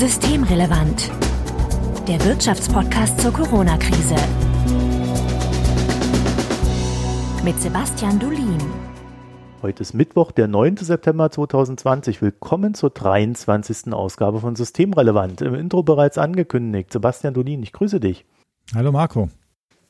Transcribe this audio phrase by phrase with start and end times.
[0.00, 1.10] Systemrelevant.
[2.08, 4.14] Der Wirtschaftspodcast zur Corona-Krise.
[7.44, 8.56] Mit Sebastian Dulin.
[9.60, 10.78] Heute ist Mittwoch, der 9.
[10.78, 12.22] September 2020.
[12.22, 13.92] Willkommen zur 23.
[13.92, 15.42] Ausgabe von Systemrelevant.
[15.42, 16.90] Im Intro bereits angekündigt.
[16.94, 18.24] Sebastian Dulin, ich grüße dich.
[18.74, 19.28] Hallo Marco.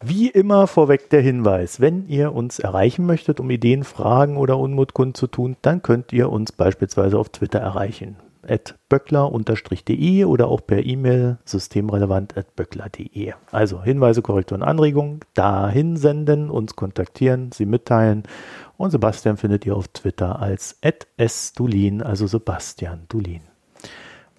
[0.03, 4.93] Wie immer vorweg der Hinweis, wenn ihr uns erreichen möchtet, um Ideen, Fragen oder Unmut
[4.93, 8.17] kundzutun, dann könnt ihr uns beispielsweise auf Twitter erreichen.
[8.47, 13.33] At böckler-de oder auch per E-Mail systemrelevant at böckler.de.
[13.51, 18.23] Also Hinweise, Korrekturen, Anregungen dahin senden, uns kontaktieren, sie mitteilen.
[18.77, 20.79] Und Sebastian findet ihr auf Twitter als
[21.19, 23.50] sdulin, also Sebastian Dulin.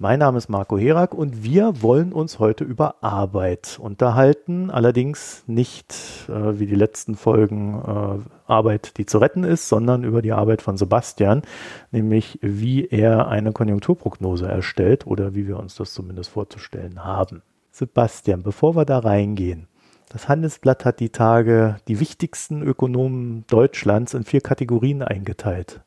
[0.01, 4.71] Mein Name ist Marco Herak und wir wollen uns heute über Arbeit unterhalten.
[4.71, 5.93] Allerdings nicht
[6.27, 10.63] äh, wie die letzten Folgen äh, Arbeit, die zu retten ist, sondern über die Arbeit
[10.63, 11.43] von Sebastian,
[11.91, 17.43] nämlich wie er eine Konjunkturprognose erstellt oder wie wir uns das zumindest vorzustellen haben.
[17.69, 19.67] Sebastian, bevor wir da reingehen,
[20.09, 25.81] das Handelsblatt hat die Tage die wichtigsten Ökonomen Deutschlands in vier Kategorien eingeteilt.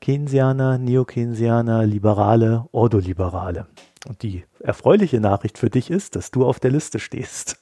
[0.00, 3.66] Keynesianer, Neo-Keynesianer, Liberale, Ordoliberale.
[4.06, 7.60] Und die erfreuliche Nachricht für dich ist, dass du auf der Liste stehst.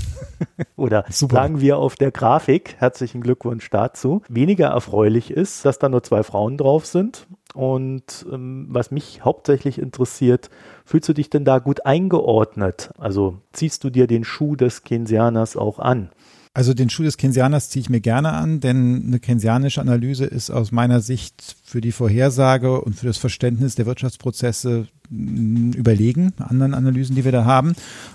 [0.76, 1.36] Oder Super.
[1.36, 2.76] sagen wir auf der Grafik.
[2.78, 4.22] Herzlichen Glückwunsch dazu.
[4.28, 7.26] Weniger erfreulich ist, dass da nur zwei Frauen drauf sind.
[7.54, 10.50] Und ähm, was mich hauptsächlich interessiert,
[10.84, 12.90] fühlst du dich denn da gut eingeordnet?
[12.98, 16.10] Also ziehst du dir den Schuh des Keynesianers auch an?
[16.54, 20.50] Also den Schuh des Keynesianers ziehe ich mir gerne an, denn eine keynesianische Analyse ist
[20.50, 27.16] aus meiner Sicht für die Vorhersage und für das Verständnis der Wirtschaftsprozesse überlegen, anderen Analysen,
[27.16, 27.74] die wir da haben.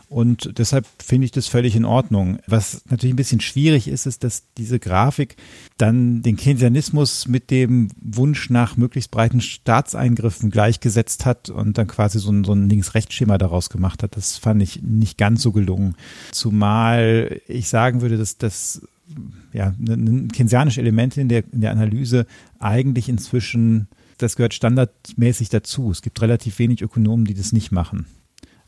[0.09, 2.37] Und deshalb finde ich das völlig in Ordnung.
[2.45, 5.37] Was natürlich ein bisschen schwierig ist, ist, dass diese Grafik
[5.77, 12.19] dann den Keynesianismus mit dem Wunsch nach möglichst breiten Staatseingriffen gleichgesetzt hat und dann quasi
[12.19, 14.15] so ein, so ein Links-Rechts-Schema daraus gemacht hat.
[14.15, 15.95] Das fand ich nicht ganz so gelungen.
[16.31, 18.83] Zumal ich sagen würde, dass das
[19.53, 22.25] ja, ein keynesianische Element in der, in der Analyse
[22.59, 23.87] eigentlich inzwischen
[24.17, 25.91] das gehört standardmäßig dazu.
[25.91, 28.07] Es gibt relativ wenig Ökonomen, die das nicht machen.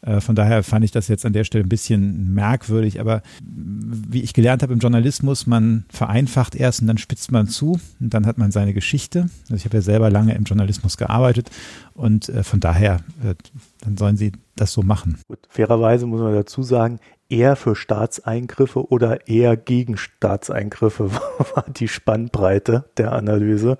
[0.01, 4.21] Äh, von daher fand ich das jetzt an der Stelle ein bisschen merkwürdig, aber wie
[4.21, 8.25] ich gelernt habe im Journalismus, man vereinfacht erst und dann spitzt man zu und dann
[8.25, 9.29] hat man seine Geschichte.
[9.43, 11.49] Also ich habe ja selber lange im Journalismus gearbeitet
[11.93, 13.35] und äh, von daher, äh,
[13.81, 15.17] dann sollen sie das so machen.
[15.27, 16.99] Gut, fairerweise muss man dazu sagen,
[17.29, 21.11] eher für Staatseingriffe oder eher gegen Staatseingriffe
[21.55, 23.77] war die Spannbreite der Analyse.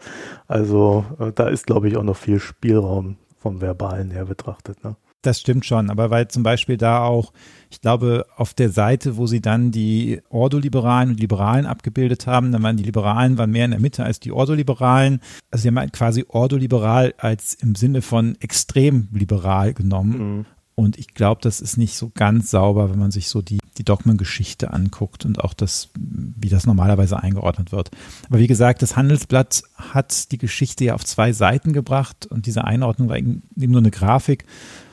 [0.48, 1.06] Also
[1.36, 4.84] da ist, glaube ich, auch noch viel Spielraum vom Verbalen her betrachtet.
[4.84, 4.96] Ne?
[5.22, 7.34] Das stimmt schon, aber weil zum Beispiel da auch,
[7.70, 12.64] ich glaube, auf der Seite, wo sie dann die Ordoliberalen und Liberalen abgebildet haben, dann
[12.64, 15.20] waren die Liberalen waren mehr in der Mitte als die Ordoliberalen.
[15.52, 20.38] Also sie haben halt quasi Ordoliberal als im Sinne von extrem liberal genommen.
[20.38, 20.46] Mhm.
[20.76, 23.84] Und ich glaube, das ist nicht so ganz sauber, wenn man sich so die, die
[23.84, 27.92] Dogmengeschichte anguckt und auch das, wie das normalerweise eingeordnet wird.
[28.30, 32.64] Aber wie gesagt, das Handelsblatt hat die Geschichte ja auf zwei Seiten gebracht und diese
[32.64, 34.46] Einordnung war eben nur eine Grafik.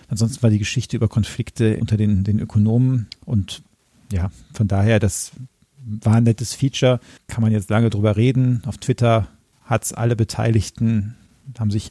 [0.09, 3.63] Ansonsten war die Geschichte über Konflikte unter den, den Ökonomen und
[4.13, 5.33] ja, von daher, das
[5.85, 8.63] war ein nettes Feature, kann man jetzt lange drüber reden.
[8.67, 9.29] Auf Twitter
[9.65, 11.17] hat es alle Beteiligten,
[11.59, 11.91] haben sich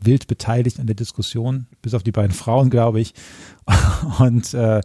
[0.00, 3.14] wild beteiligt an der Diskussion, bis auf die beiden Frauen, glaube ich.
[4.18, 4.80] Und äh,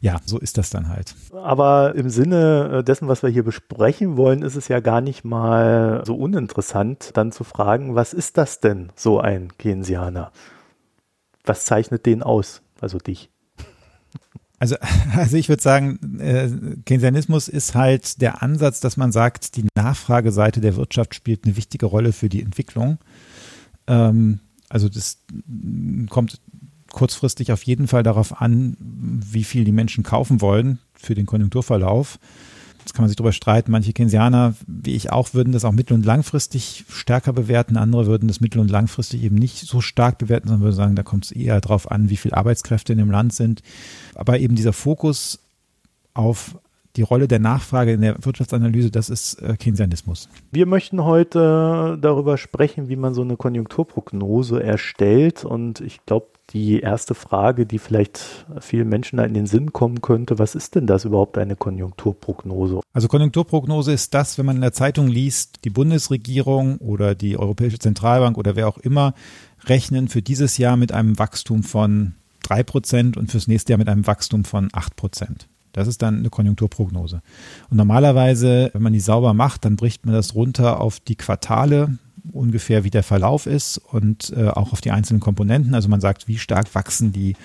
[0.00, 1.14] ja, so ist das dann halt.
[1.32, 5.24] Aber im Sinne äh, dessen, was wir hier besprechen wollen, ist es ja gar nicht
[5.24, 10.32] mal so uninteressant, dann zu fragen, was ist das denn, so ein Keynesianer?
[11.46, 13.30] Was zeichnet den aus, also dich?
[14.58, 14.76] Also,
[15.16, 16.50] also ich würde sagen, äh,
[16.84, 21.86] Keynesianismus ist halt der Ansatz, dass man sagt, die Nachfrageseite der Wirtschaft spielt eine wichtige
[21.86, 22.98] Rolle für die Entwicklung.
[23.86, 25.18] Ähm, also das
[26.10, 26.40] kommt
[26.90, 32.18] kurzfristig auf jeden Fall darauf an, wie viel die Menschen kaufen wollen für den Konjunkturverlauf.
[32.86, 33.72] Jetzt kann man sich darüber streiten.
[33.72, 37.76] Manche Keynesianer, wie ich auch, würden das auch mittel- und langfristig stärker bewerten.
[37.76, 41.02] Andere würden das mittel- und langfristig eben nicht so stark bewerten, sondern würden sagen, da
[41.02, 43.62] kommt es eher darauf an, wie viele Arbeitskräfte in dem Land sind.
[44.14, 45.40] Aber eben dieser Fokus
[46.14, 46.56] auf
[46.94, 50.28] die Rolle der Nachfrage in der Wirtschaftsanalyse, das ist äh, Keynesianismus.
[50.52, 55.44] Wir möchten heute darüber sprechen, wie man so eine Konjunkturprognose erstellt.
[55.44, 60.38] Und ich glaube, die erste Frage, die vielleicht vielen Menschen in den Sinn kommen könnte,
[60.38, 62.80] was ist denn das überhaupt eine Konjunkturprognose?
[62.92, 67.78] Also Konjunkturprognose ist das, wenn man in der Zeitung liest, die Bundesregierung oder die Europäische
[67.78, 69.14] Zentralbank oder wer auch immer
[69.64, 73.88] rechnen für dieses Jahr mit einem Wachstum von drei Prozent und fürs nächste Jahr mit
[73.88, 75.48] einem Wachstum von acht Prozent.
[75.72, 77.20] Das ist dann eine Konjunkturprognose.
[77.68, 81.98] Und normalerweise, wenn man die sauber macht, dann bricht man das runter auf die Quartale
[82.32, 85.74] ungefähr, wie der Verlauf ist und äh, auch auf die einzelnen Komponenten.
[85.74, 87.36] Also man sagt, wie stark wachsen die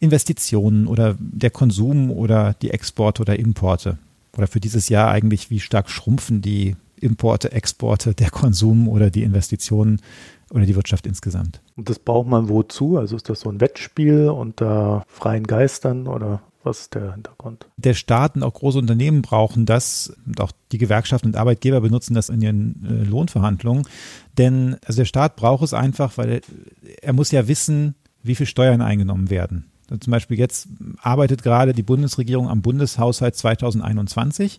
[0.00, 3.98] Investitionen oder der Konsum oder die Exporte oder Importe.
[4.36, 9.22] Oder für dieses Jahr eigentlich, wie stark schrumpfen die Importe, Exporte, der Konsum oder die
[9.22, 10.00] Investitionen
[10.50, 11.60] oder die Wirtschaft insgesamt.
[11.76, 12.98] Und das braucht man wozu?
[12.98, 17.66] Also ist das so ein Wettspiel unter freien Geistern oder was ist der Hintergrund?
[17.76, 22.14] Der Staat und auch große Unternehmen brauchen das und auch die Gewerkschaften und Arbeitgeber benutzen
[22.14, 23.86] das in ihren äh, Lohnverhandlungen.
[24.36, 26.42] Denn also der Staat braucht es einfach, weil
[27.00, 29.70] er, muss ja wissen, wie viel Steuern eingenommen werden.
[29.88, 30.68] Also zum Beispiel jetzt
[31.00, 34.58] arbeitet gerade die Bundesregierung am Bundeshaushalt 2021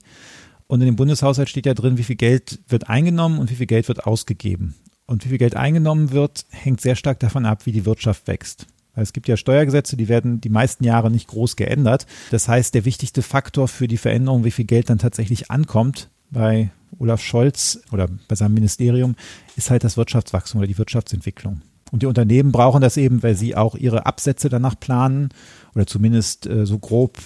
[0.67, 3.67] und in dem Bundeshaushalt steht ja drin, wie viel Geld wird eingenommen und wie viel
[3.67, 4.75] Geld wird ausgegeben.
[5.05, 8.67] Und wie viel Geld eingenommen wird, hängt sehr stark davon ab, wie die Wirtschaft wächst.
[9.01, 12.05] Es gibt ja Steuergesetze, die werden die meisten Jahre nicht groß geändert.
[12.31, 16.71] Das heißt, der wichtigste Faktor für die Veränderung, wie viel Geld dann tatsächlich ankommt bei
[16.99, 19.15] Olaf Scholz oder bei seinem Ministerium,
[19.55, 21.61] ist halt das Wirtschaftswachstum oder die Wirtschaftsentwicklung.
[21.91, 25.29] Und die Unternehmen brauchen das eben, weil sie auch ihre Absätze danach planen
[25.73, 27.17] oder zumindest äh, so grob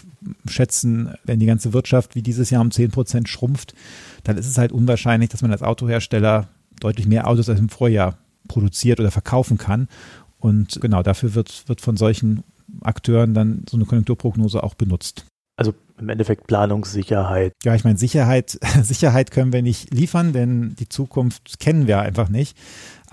[0.45, 3.73] schätzen, wenn die ganze Wirtschaft wie dieses Jahr um 10 Prozent schrumpft,
[4.23, 6.47] dann ist es halt unwahrscheinlich, dass man als Autohersteller
[6.79, 8.17] deutlich mehr Autos als im Vorjahr
[8.47, 9.87] produziert oder verkaufen kann.
[10.41, 12.43] Und genau dafür wird, wird von solchen
[12.81, 15.25] Akteuren dann so eine Konjunkturprognose auch benutzt.
[15.55, 17.53] Also im Endeffekt Planungssicherheit.
[17.63, 22.29] Ja, ich meine, Sicherheit, Sicherheit können wir nicht liefern, denn die Zukunft kennen wir einfach
[22.29, 22.57] nicht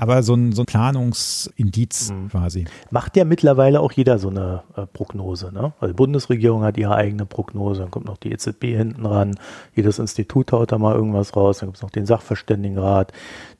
[0.00, 2.28] aber so ein, so ein Planungsindiz mhm.
[2.28, 2.66] quasi.
[2.90, 5.52] Macht ja mittlerweile auch jeder so eine äh, Prognose.
[5.52, 5.72] Ne?
[5.80, 9.36] Also die Bundesregierung hat ihre eigene Prognose, dann kommt noch die EZB hinten ran,
[9.74, 13.12] jedes Institut haut da mal irgendwas raus, dann gibt es noch den Sachverständigenrat.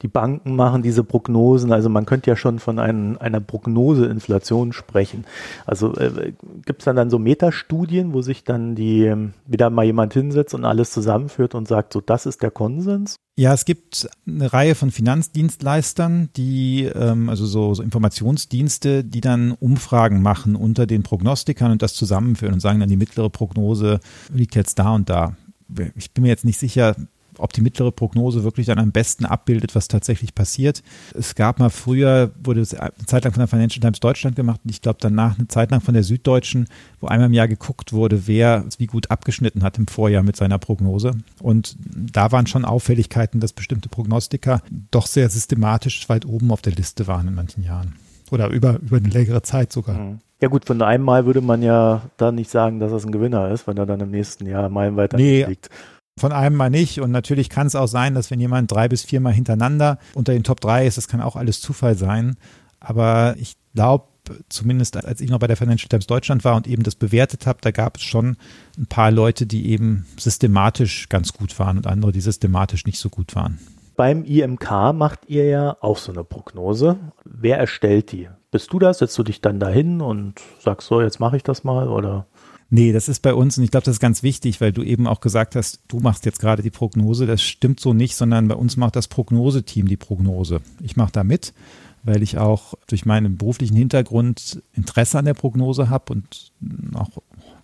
[0.03, 5.25] Die Banken machen diese Prognosen, also man könnte ja schon von einem, einer Prognoseinflation sprechen.
[5.67, 6.35] Also äh,
[6.65, 10.55] gibt es dann, dann so Metastudien, wo sich dann die ähm, wieder mal jemand hinsetzt
[10.55, 13.17] und alles zusammenführt und sagt, so das ist der Konsens?
[13.39, 19.53] Ja, es gibt eine Reihe von Finanzdienstleistern, die, ähm, also so, so Informationsdienste, die dann
[19.53, 24.01] Umfragen machen unter den Prognostikern und das zusammenführen und sagen dann, die mittlere Prognose
[24.35, 25.37] liegt jetzt da und da.
[25.95, 26.97] Ich bin mir jetzt nicht sicher,
[27.39, 30.83] ob die mittlere Prognose wirklich dann am besten abbildet, was tatsächlich passiert.
[31.15, 34.61] Es gab mal früher, wurde es eine Zeit lang von der Financial Times Deutschland gemacht
[34.65, 36.69] und ich glaube danach eine Zeit lang von der Süddeutschen,
[37.01, 40.59] wo einmal im Jahr geguckt wurde, wer wie gut abgeschnitten hat im Vorjahr mit seiner
[40.59, 41.13] Prognose.
[41.41, 46.73] Und da waren schon Auffälligkeiten, dass bestimmte Prognostiker doch sehr systematisch weit oben auf der
[46.73, 47.95] Liste waren in manchen Jahren.
[48.31, 49.99] Oder über, über eine längere Zeit sogar.
[49.99, 50.19] Mhm.
[50.41, 53.51] Ja gut, von einem Mal würde man ja da nicht sagen, dass das ein Gewinner
[53.51, 55.69] ist, wenn er dann im nächsten Jahr meilenweit nee, liegt.
[56.19, 57.01] Von einem mal nicht.
[57.01, 60.45] Und natürlich kann es auch sein, dass wenn jemand drei bis viermal hintereinander unter den
[60.45, 62.37] Top 3 ist, das kann auch alles Zufall sein.
[62.81, 64.05] Aber ich glaube,
[64.49, 67.59] zumindest als ich noch bei der Financial Times Deutschland war und eben das bewertet habe,
[67.63, 68.37] da gab es schon
[68.77, 73.09] ein paar Leute, die eben systematisch ganz gut waren und andere, die systematisch nicht so
[73.09, 73.59] gut waren.
[73.97, 76.99] Beim IMK macht ihr ja auch so eine Prognose.
[77.25, 78.29] Wer erstellt die?
[78.51, 78.99] Bist du das?
[78.99, 82.27] Setzt du dich dann dahin und sagst so, jetzt mache ich das mal oder?
[82.71, 85.07] Nee, das ist bei uns und ich glaube, das ist ganz wichtig, weil du eben
[85.07, 87.27] auch gesagt hast, du machst jetzt gerade die Prognose.
[87.27, 90.61] Das stimmt so nicht, sondern bei uns macht das Prognoseteam die Prognose.
[90.83, 91.55] Ich mache da mit,
[92.03, 96.53] weil ich auch durch meinen beruflichen Hintergrund Interesse an der Prognose habe und
[96.95, 97.09] auch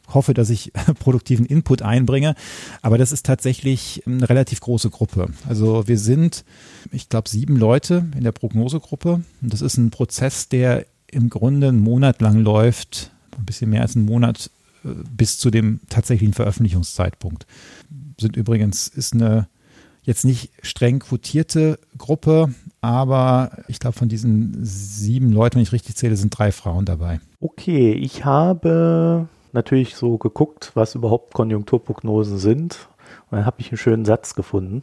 [0.08, 2.34] hoffe, dass ich produktiven Input einbringe.
[2.80, 5.28] Aber das ist tatsächlich eine relativ große Gruppe.
[5.46, 6.44] Also wir sind,
[6.92, 9.22] ich glaube, sieben Leute in der Prognosegruppe.
[9.42, 13.82] Und das ist ein Prozess, der im Grunde einen Monat lang läuft, ein bisschen mehr
[13.82, 14.50] als einen Monat
[14.84, 17.46] bis zu dem tatsächlichen Veröffentlichungszeitpunkt.
[18.20, 19.48] Sind übrigens, ist eine
[20.02, 25.96] jetzt nicht streng quotierte Gruppe, aber ich glaube, von diesen sieben Leuten, wenn ich richtig
[25.96, 27.20] zähle, sind drei Frauen dabei.
[27.40, 32.88] Okay, ich habe natürlich so geguckt, was überhaupt Konjunkturprognosen sind.
[33.30, 34.82] Und dann habe ich einen schönen Satz gefunden.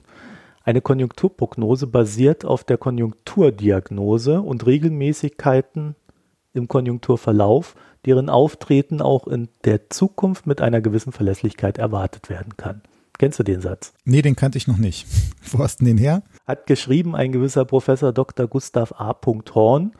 [0.64, 5.96] Eine Konjunkturprognose basiert auf der Konjunkturdiagnose und Regelmäßigkeiten
[6.54, 12.82] im Konjunkturverlauf deren Auftreten auch in der Zukunft mit einer gewissen Verlässlichkeit erwartet werden kann.
[13.18, 13.94] Kennst du den Satz?
[14.04, 15.06] Nee, den kannte ich noch nicht.
[15.52, 16.24] Wo hast du den her?
[16.48, 18.48] Hat geschrieben ein gewisser Professor Dr.
[18.48, 19.16] Gustav A.
[19.54, 19.92] Horn,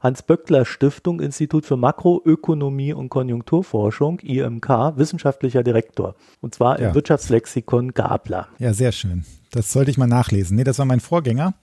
[0.00, 6.14] Hans-Böckler Stiftung, Institut für Makroökonomie und Konjunkturforschung, IMK, wissenschaftlicher Direktor.
[6.40, 6.88] Und zwar ja.
[6.88, 8.46] im Wirtschaftslexikon Gabler.
[8.58, 9.24] Ja, sehr schön.
[9.50, 10.56] Das sollte ich mal nachlesen.
[10.56, 11.54] Nee, das war mein Vorgänger.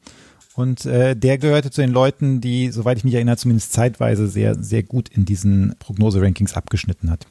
[0.56, 4.56] Und äh, der gehörte zu den Leuten, die, soweit ich mich erinnere, zumindest zeitweise sehr,
[4.56, 7.28] sehr gut in diesen Prognose-Rankings abgeschnitten hat.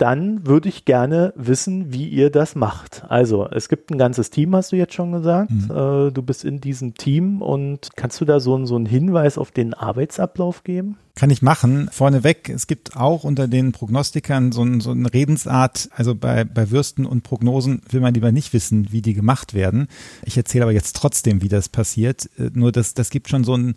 [0.00, 3.04] Dann würde ich gerne wissen, wie ihr das macht.
[3.08, 5.50] Also, es gibt ein ganzes Team, hast du jetzt schon gesagt.
[5.50, 5.70] Mhm.
[5.70, 9.50] Äh, du bist in diesem Team und kannst du da so, so einen Hinweis auf
[9.50, 10.96] den Arbeitsablauf geben?
[11.16, 11.90] Kann ich machen.
[11.92, 16.70] Vorneweg, es gibt auch unter den Prognostikern so, ein, so eine Redensart, also bei, bei
[16.70, 19.88] Würsten und Prognosen will man lieber nicht wissen, wie die gemacht werden.
[20.24, 22.30] Ich erzähle aber jetzt trotzdem, wie das passiert.
[22.38, 23.74] Äh, nur das, das gibt schon so einen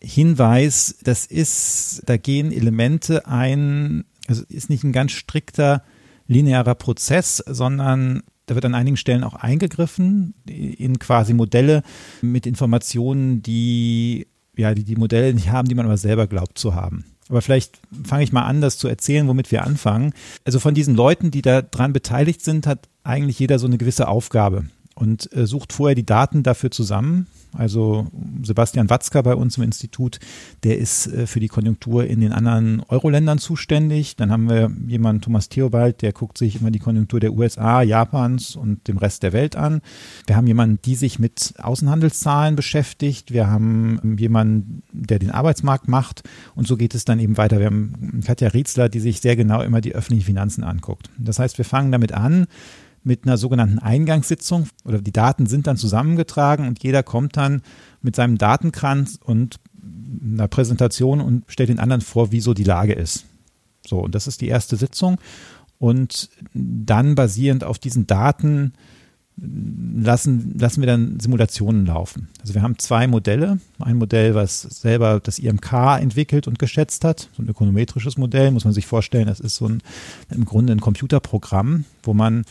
[0.00, 5.82] Hinweis, das ist, da gehen Elemente ein, also ist nicht ein ganz strikter
[6.26, 11.82] linearer Prozess, sondern da wird an einigen Stellen auch eingegriffen in quasi Modelle
[12.22, 16.74] mit Informationen, die ja, die die Modelle nicht haben, die man aber selber glaubt zu
[16.74, 17.04] haben.
[17.28, 20.12] Aber vielleicht fange ich mal an, das zu erzählen, womit wir anfangen.
[20.44, 24.08] Also von diesen Leuten, die da dran beteiligt sind, hat eigentlich jeder so eine gewisse
[24.08, 24.64] Aufgabe
[24.98, 27.26] und äh, sucht vorher die Daten dafür zusammen,
[27.56, 28.06] also
[28.42, 30.20] Sebastian Watzka bei uns im Institut,
[30.64, 34.16] der ist äh, für die Konjunktur in den anderen Euro-Ländern zuständig.
[34.16, 38.54] Dann haben wir jemanden, Thomas Theobald, der guckt sich immer die Konjunktur der USA, Japans
[38.54, 39.80] und dem Rest der Welt an.
[40.26, 43.32] Wir haben jemanden, die sich mit Außenhandelszahlen beschäftigt.
[43.32, 46.22] Wir haben jemanden, der den Arbeitsmarkt macht.
[46.54, 47.58] Und so geht es dann eben weiter.
[47.58, 51.08] Wir haben Katja Rietzler, die sich sehr genau immer die öffentlichen Finanzen anguckt.
[51.18, 52.46] Das heißt, wir fangen damit an,
[53.08, 57.62] mit einer sogenannten Eingangssitzung oder die Daten sind dann zusammengetragen und jeder kommt dann
[58.02, 59.56] mit seinem Datenkranz und
[60.22, 63.24] einer Präsentation und stellt den anderen vor, wie so die Lage ist.
[63.86, 65.16] So, und das ist die erste Sitzung.
[65.78, 68.74] Und dann basierend auf diesen Daten
[69.36, 72.28] lassen, lassen wir dann Simulationen laufen.
[72.42, 73.58] Also wir haben zwei Modelle.
[73.78, 78.64] Ein Modell, was selber das IMK entwickelt und geschätzt hat, so ein ökonometrisches Modell, muss
[78.64, 79.82] man sich vorstellen, das ist so ein
[80.30, 82.44] im Grunde ein Computerprogramm, wo man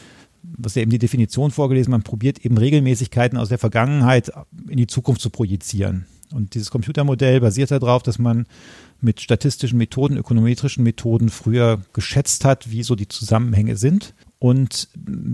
[0.58, 4.32] was ja eben die Definition vorgelesen, man probiert eben Regelmäßigkeiten aus der Vergangenheit
[4.68, 6.06] in die Zukunft zu projizieren.
[6.34, 8.48] Und dieses Computermodell basiert darauf, dass man
[9.00, 14.90] mit statistischen Methoden, ökonometrischen Methoden früher geschätzt hat, wie so die Zusammenhänge sind und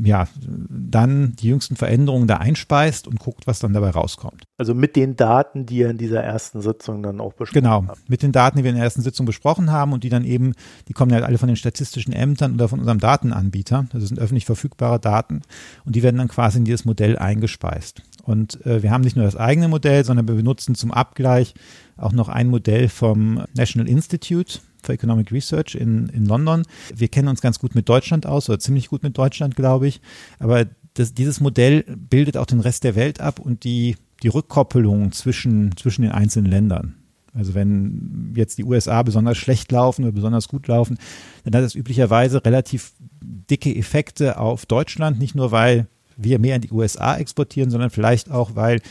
[0.05, 4.43] ja, dann die jüngsten Veränderungen da einspeist und guckt, was dann dabei rauskommt.
[4.57, 8.09] Also mit den Daten, die ihr in dieser ersten Sitzung dann auch besprochen genau, habt.
[8.09, 10.53] mit den Daten, die wir in der ersten Sitzung besprochen haben und die dann eben,
[10.87, 13.87] die kommen ja alle von den statistischen Ämtern oder von unserem Datenanbieter.
[13.91, 15.41] Das sind öffentlich verfügbare Daten
[15.85, 18.03] und die werden dann quasi in dieses Modell eingespeist.
[18.23, 21.55] Und äh, wir haben nicht nur das eigene Modell, sondern wir benutzen zum Abgleich
[21.97, 26.63] auch noch ein Modell vom National Institute for Economic Research in, in London.
[26.93, 30.01] Wir kennen uns ganz gut mit Deutschland aus, oder ziemlich gut mit Deutschland, glaube ich.
[30.39, 35.11] Aber das, dieses Modell bildet auch den Rest der Welt ab und die, die Rückkoppelung
[35.11, 36.95] zwischen, zwischen den einzelnen Ländern.
[37.33, 40.97] Also wenn jetzt die USA besonders schlecht laufen oder besonders gut laufen,
[41.43, 46.61] dann hat das üblicherweise relativ dicke Effekte auf Deutschland, nicht nur weil wir mehr in
[46.61, 48.81] die USA exportieren, sondern vielleicht auch, weil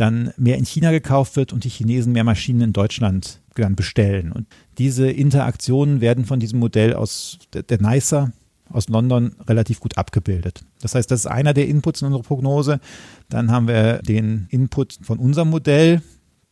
[0.00, 4.32] dann mehr in China gekauft wird und die Chinesen mehr Maschinen in Deutschland dann bestellen.
[4.32, 4.46] Und
[4.78, 8.32] diese Interaktionen werden von diesem Modell aus der, der NICER
[8.70, 10.64] aus London relativ gut abgebildet.
[10.80, 12.80] Das heißt, das ist einer der Inputs in unserer Prognose.
[13.28, 16.02] Dann haben wir den Input von unserem Modell.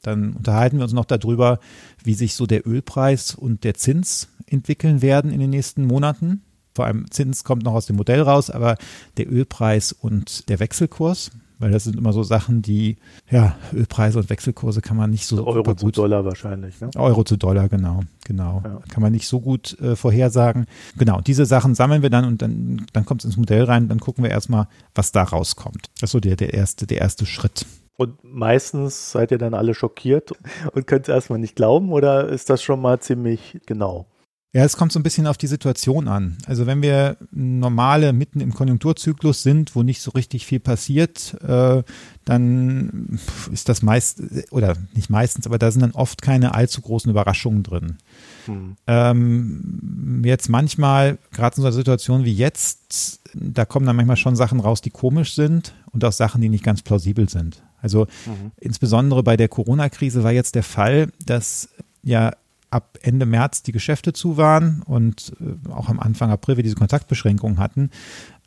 [0.02, 1.60] Dann unterhalten wir uns noch darüber,
[2.02, 6.42] wie sich so der Ölpreis und der Zins entwickeln werden in den nächsten Monaten.
[6.74, 8.76] Vor allem Zins kommt noch aus dem Modell raus, aber
[9.16, 12.96] der Ölpreis und der Wechselkurs weil das sind immer so Sachen, die,
[13.30, 16.90] ja, Ölpreise und Wechselkurse kann man nicht so also Euro zu Dollar wahrscheinlich, ne?
[16.96, 18.62] Euro zu Dollar, genau, genau.
[18.64, 18.80] Ja.
[18.88, 20.66] Kann man nicht so gut äh, vorhersagen.
[20.98, 24.00] Genau, diese Sachen sammeln wir dann und dann, dann kommt es ins Modell rein, dann
[24.00, 25.90] gucken wir erstmal, was da rauskommt.
[26.00, 27.66] Das ist so der, der erste, der erste Schritt.
[27.96, 30.32] Und meistens seid ihr dann alle schockiert
[30.72, 34.06] und könnt es erstmal nicht glauben oder ist das schon mal ziemlich genau?
[34.52, 36.38] Ja, es kommt so ein bisschen auf die Situation an.
[36.46, 41.82] Also wenn wir normale mitten im Konjunkturzyklus sind, wo nicht so richtig viel passiert, äh,
[42.24, 43.18] dann
[43.52, 47.64] ist das meist oder nicht meistens, aber da sind dann oft keine allzu großen Überraschungen
[47.64, 47.98] drin.
[48.46, 48.76] Hm.
[48.86, 54.36] Ähm, jetzt manchmal, gerade in so einer Situation wie jetzt, da kommen dann manchmal schon
[54.36, 57.62] Sachen raus, die komisch sind und auch Sachen, die nicht ganz plausibel sind.
[57.82, 58.52] Also mhm.
[58.56, 61.68] insbesondere bei der Corona-Krise war jetzt der Fall, dass
[62.02, 62.32] ja
[62.70, 66.76] ab Ende März die Geschäfte zu waren und äh, auch am Anfang April wir diese
[66.76, 67.90] Kontaktbeschränkungen hatten.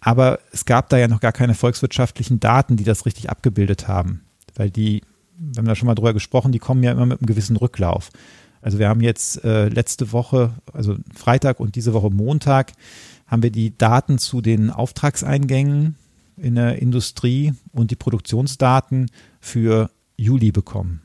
[0.01, 4.21] Aber es gab da ja noch gar keine volkswirtschaftlichen Daten, die das richtig abgebildet haben.
[4.55, 5.01] Weil die,
[5.37, 8.09] wir haben da schon mal drüber gesprochen, die kommen ja immer mit einem gewissen Rücklauf.
[8.61, 12.73] Also wir haben jetzt äh, letzte Woche, also Freitag und diese Woche Montag,
[13.27, 15.95] haben wir die Daten zu den Auftragseingängen
[16.35, 21.01] in der Industrie und die Produktionsdaten für Juli bekommen.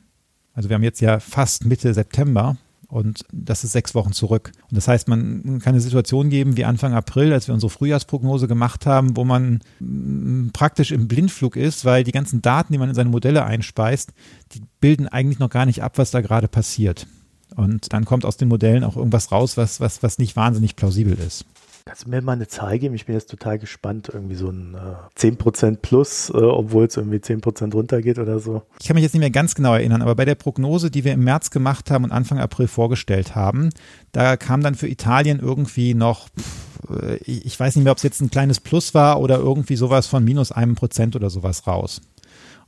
[0.54, 2.56] Also wir haben jetzt ja fast Mitte September
[2.94, 4.52] und das ist sechs Wochen zurück.
[4.70, 8.46] Und das heißt, man kann eine Situation geben wie Anfang April, als wir unsere Frühjahrsprognose
[8.46, 12.88] gemacht haben, wo man mm, praktisch im Blindflug ist, weil die ganzen Daten, die man
[12.88, 14.12] in seine Modelle einspeist,
[14.52, 17.08] die bilden eigentlich noch gar nicht ab, was da gerade passiert.
[17.56, 21.18] Und dann kommt aus den Modellen auch irgendwas raus, was, was, was nicht wahnsinnig plausibel
[21.18, 21.46] ist.
[21.86, 22.94] Kannst du mir mal eine Zahl geben?
[22.94, 24.08] Ich bin jetzt total gespannt.
[24.10, 28.62] Irgendwie so ein äh, 10% plus, äh, obwohl es irgendwie 10% runtergeht oder so.
[28.80, 31.12] Ich kann mich jetzt nicht mehr ganz genau erinnern, aber bei der Prognose, die wir
[31.12, 33.68] im März gemacht haben und Anfang April vorgestellt haben,
[34.12, 38.22] da kam dann für Italien irgendwie noch, pff, ich weiß nicht mehr, ob es jetzt
[38.22, 42.00] ein kleines Plus war oder irgendwie sowas von minus einem Prozent oder sowas raus.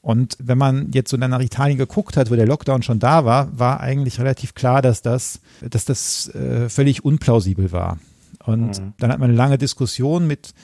[0.02, 3.24] Und wenn man jetzt so dann nach Italien geguckt hat, wo der Lockdown schon da
[3.24, 7.98] war, war eigentlich relativ klar, dass das, dass das äh, völlig unplausibel war.
[8.46, 8.92] Und mhm.
[8.98, 10.54] dann hat man eine lange Diskussion mit,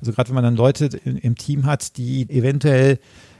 [0.00, 2.98] also gerade wenn man dann Leute im Team hat, die eventuell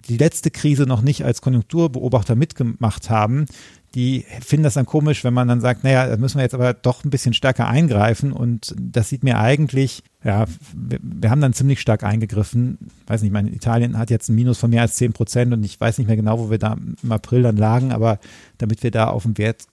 [0.09, 3.47] die letzte Krise noch nicht als Konjunkturbeobachter mitgemacht haben,
[3.95, 6.75] die finden das dann komisch, wenn man dann sagt, naja, da müssen wir jetzt aber
[6.75, 11.53] doch ein bisschen stärker eingreifen und das sieht mir eigentlich, ja, wir, wir haben dann
[11.53, 12.79] ziemlich stark eingegriffen.
[13.07, 15.81] Weiß nicht, mein Italien hat jetzt ein Minus von mehr als 10 Prozent und ich
[15.81, 18.21] weiß nicht mehr genau, wo wir da im April dann lagen, aber
[18.59, 19.67] damit wir da auf den Wert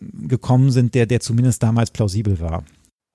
[0.00, 2.64] gekommen sind, der, der zumindest damals plausibel war.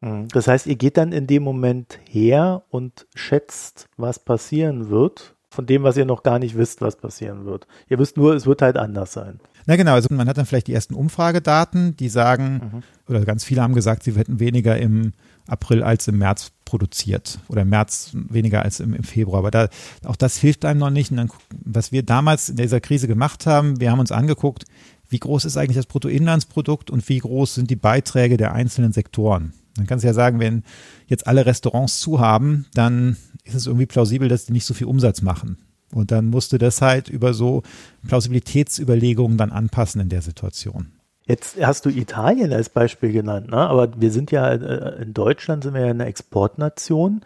[0.02, 0.28] Mhm.
[0.30, 5.66] Das heißt, ihr geht dann in dem Moment her und schätzt, was passieren wird, von
[5.66, 7.68] dem, was ihr noch gar nicht wisst, was passieren wird.
[7.90, 9.40] Ihr wisst nur, es wird halt anders sein.
[9.66, 12.84] Na genau, also man hat dann vielleicht die ersten Umfragedaten, die sagen, mhm.
[13.08, 15.14] oder ganz viele haben gesagt, sie hätten weniger im
[15.48, 19.40] April als im März produziert oder im März weniger als im, im Februar.
[19.40, 19.70] Aber da,
[20.06, 21.10] auch das hilft einem noch nicht.
[21.12, 21.32] Und dann,
[21.66, 24.66] was wir damals in dieser Krise gemacht haben, wir haben uns angeguckt,
[25.10, 29.54] wie groß ist eigentlich das Bruttoinlandsprodukt und wie groß sind die Beiträge der einzelnen Sektoren.
[29.80, 30.64] Dann kannst du ja sagen, wenn
[31.08, 34.88] jetzt alle Restaurants zu haben, dann ist es irgendwie plausibel, dass die nicht so viel
[34.88, 35.58] Umsatz machen.
[35.92, 37.64] Und dann musst du das halt über so
[38.08, 40.92] Plausibilitätsüberlegungen dann anpassen in der Situation.
[41.26, 43.58] Jetzt hast du Italien als Beispiel genannt, ne?
[43.58, 47.22] aber wir sind ja äh, in Deutschland sind wir ja eine Exportnation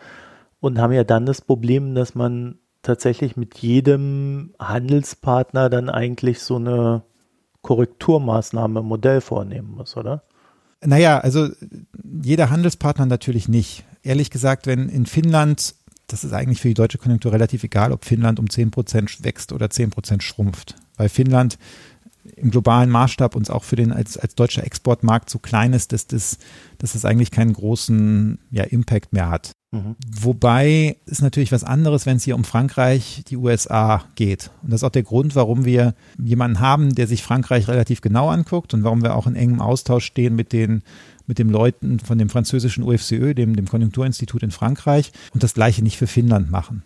[0.59, 6.57] und haben ja dann das Problem, dass man tatsächlich mit jedem Handelspartner dann eigentlich so
[6.57, 7.03] eine
[7.61, 10.23] Korrekturmaßnahme im Modell vornehmen muss, oder?
[10.85, 11.49] Naja, also
[12.21, 13.83] jeder Handelspartner natürlich nicht.
[14.01, 15.75] Ehrlich gesagt, wenn in Finnland,
[16.07, 19.53] das ist eigentlich für die deutsche Konjunktur relativ egal, ob Finnland um 10 Prozent wächst
[19.53, 20.75] oder 10 Prozent schrumpft.
[20.97, 21.57] Weil Finnland
[22.35, 26.07] im globalen Maßstab uns auch für den als, als deutscher Exportmarkt so klein ist, dass
[26.07, 26.37] das,
[26.77, 29.51] dass das eigentlich keinen großen ja, Impact mehr hat.
[29.73, 29.95] Mhm.
[30.21, 34.51] Wobei ist natürlich was anderes, wenn es hier um Frankreich, die USA geht.
[34.61, 38.29] Und das ist auch der Grund, warum wir jemanden haben, der sich Frankreich relativ genau
[38.29, 40.83] anguckt und warum wir auch in engem Austausch stehen mit den
[41.25, 45.81] mit den Leuten von dem französischen UFCE, dem, dem Konjunkturinstitut in Frankreich und das gleiche
[45.81, 46.83] nicht für Finnland machen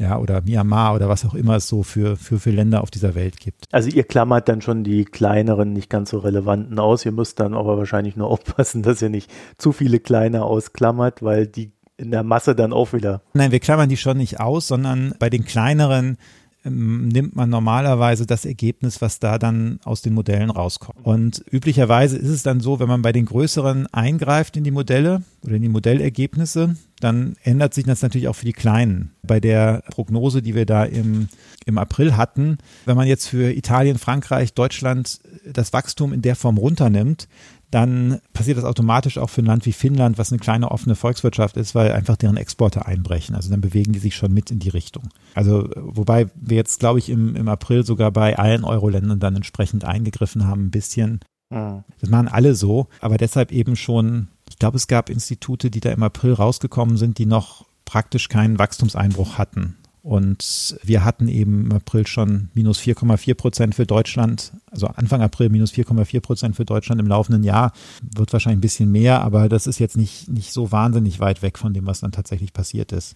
[0.00, 3.14] ja, oder Myanmar oder was auch immer es so für, für, für Länder auf dieser
[3.14, 3.66] Welt gibt.
[3.70, 7.04] Also ihr klammert dann schon die kleineren, nicht ganz so relevanten aus.
[7.04, 11.46] Ihr müsst dann aber wahrscheinlich nur aufpassen, dass ihr nicht zu viele kleine ausklammert, weil
[11.46, 13.20] die in der Masse dann auch wieder.
[13.34, 16.16] Nein, wir klammern die schon nicht aus, sondern bei den kleineren
[16.64, 21.04] ähm, nimmt man normalerweise das Ergebnis, was da dann aus den Modellen rauskommt.
[21.04, 25.22] Und üblicherweise ist es dann so, wenn man bei den größeren eingreift in die Modelle
[25.42, 29.12] oder in die Modellergebnisse, dann ändert sich das natürlich auch für die kleinen.
[29.22, 31.28] Bei der Prognose, die wir da im,
[31.64, 36.58] im April hatten, wenn man jetzt für Italien, Frankreich, Deutschland das Wachstum in der Form
[36.58, 37.26] runternimmt,
[37.70, 41.56] dann passiert das automatisch auch für ein Land wie Finnland, was eine kleine offene Volkswirtschaft
[41.56, 43.36] ist, weil einfach deren Exporte einbrechen.
[43.36, 45.08] Also dann bewegen die sich schon mit in die Richtung.
[45.34, 49.84] Also wobei wir jetzt, glaube ich, im, im April sogar bei allen Euro-Ländern dann entsprechend
[49.84, 51.20] eingegriffen haben, ein bisschen.
[51.50, 51.84] Mhm.
[52.00, 55.90] Das machen alle so, aber deshalb eben schon, ich glaube, es gab Institute, die da
[55.90, 59.76] im April rausgekommen sind, die noch praktisch keinen Wachstumseinbruch hatten.
[60.10, 65.50] Und wir hatten eben im April schon minus 4,4 Prozent für Deutschland, also Anfang April
[65.50, 67.72] minus 4,4 Prozent für Deutschland im laufenden Jahr.
[68.02, 71.58] Wird wahrscheinlich ein bisschen mehr, aber das ist jetzt nicht, nicht so wahnsinnig weit weg
[71.58, 73.14] von dem, was dann tatsächlich passiert ist.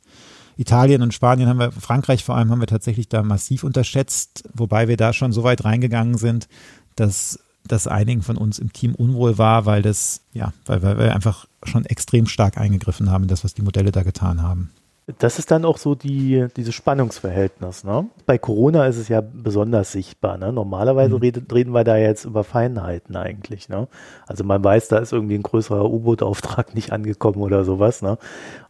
[0.56, 4.86] Italien und Spanien haben wir, Frankreich vor allem haben wir tatsächlich da massiv unterschätzt, wobei
[4.86, 6.46] wir da schon so weit reingegangen sind,
[6.94, 11.12] dass das einigen von uns im Team unwohl war, weil das, ja, weil, weil wir
[11.12, 14.70] einfach schon extrem stark eingegriffen haben das, was die Modelle da getan haben.
[15.18, 17.84] Das ist dann auch so die, dieses Spannungsverhältnis.
[17.84, 18.06] Ne?
[18.24, 20.38] Bei Corona ist es ja besonders sichtbar.
[20.38, 20.50] Ne?
[20.50, 21.20] Normalerweise mhm.
[21.20, 23.68] reden, reden wir da jetzt über Feinheiten eigentlich.
[23.68, 23.86] Ne?
[24.26, 28.00] Also man weiß, da ist irgendwie ein größerer U-Boot-Auftrag nicht angekommen oder sowas.
[28.00, 28.16] Ne?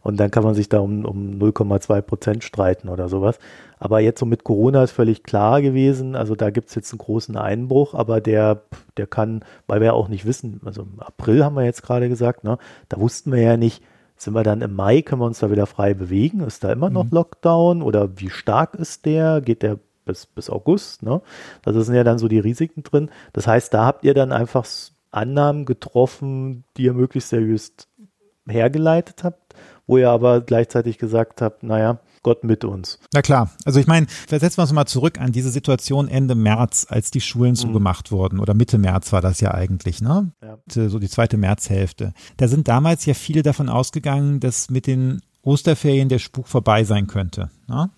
[0.01, 3.39] Und dann kann man sich da um, um 0,2 Prozent streiten oder sowas.
[3.79, 6.17] Aber jetzt so mit Corona ist völlig klar gewesen.
[6.17, 8.61] Also da gibt es jetzt einen großen Einbruch, aber der,
[8.97, 12.09] der kann, weil wir ja auch nicht wissen, also im April haben wir jetzt gerade
[12.09, 12.57] gesagt, ne?
[12.89, 13.81] da wussten wir ja nicht,
[14.25, 16.41] sind wir dann im Mai, können wir uns da wieder frei bewegen?
[16.41, 17.11] Ist da immer noch mhm.
[17.11, 19.39] Lockdown oder wie stark ist der?
[19.39, 21.03] Geht der bis, bis August?
[21.03, 21.21] Ne?
[21.61, 23.09] Das sind ja dann so die Risiken drin.
[23.33, 24.65] Das heißt, da habt ihr dann einfach
[25.11, 27.73] Annahmen getroffen, die ihr möglichst seriös
[28.47, 29.55] hergeleitet habt,
[29.87, 32.97] wo ihr aber gleichzeitig gesagt habt, naja, Gott mit uns.
[33.13, 33.51] Na klar.
[33.65, 37.21] Also ich meine, versetzen wir uns mal zurück an diese Situation Ende März, als die
[37.21, 37.55] Schulen mhm.
[37.55, 38.39] zugemacht wurden.
[38.39, 40.31] Oder Mitte März war das ja eigentlich, ne?
[40.41, 40.57] Ja.
[40.89, 42.13] So die zweite Märzhälfte.
[42.37, 47.05] Da sind damals ja viele davon ausgegangen, dass mit den Osterferien der Spuk vorbei sein
[47.05, 47.51] könnte.
[47.67, 47.91] Ne?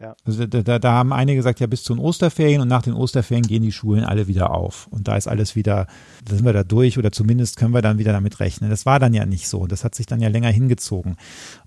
[0.00, 0.16] Ja.
[0.24, 2.94] Also da, da, da haben einige gesagt, ja, bis zu den Osterferien und nach den
[2.94, 4.86] Osterferien gehen die Schulen alle wieder auf.
[4.86, 5.86] Und da ist alles wieder,
[6.24, 8.70] da sind wir da durch oder zumindest können wir dann wieder damit rechnen.
[8.70, 9.66] Das war dann ja nicht so.
[9.66, 11.16] Das hat sich dann ja länger hingezogen.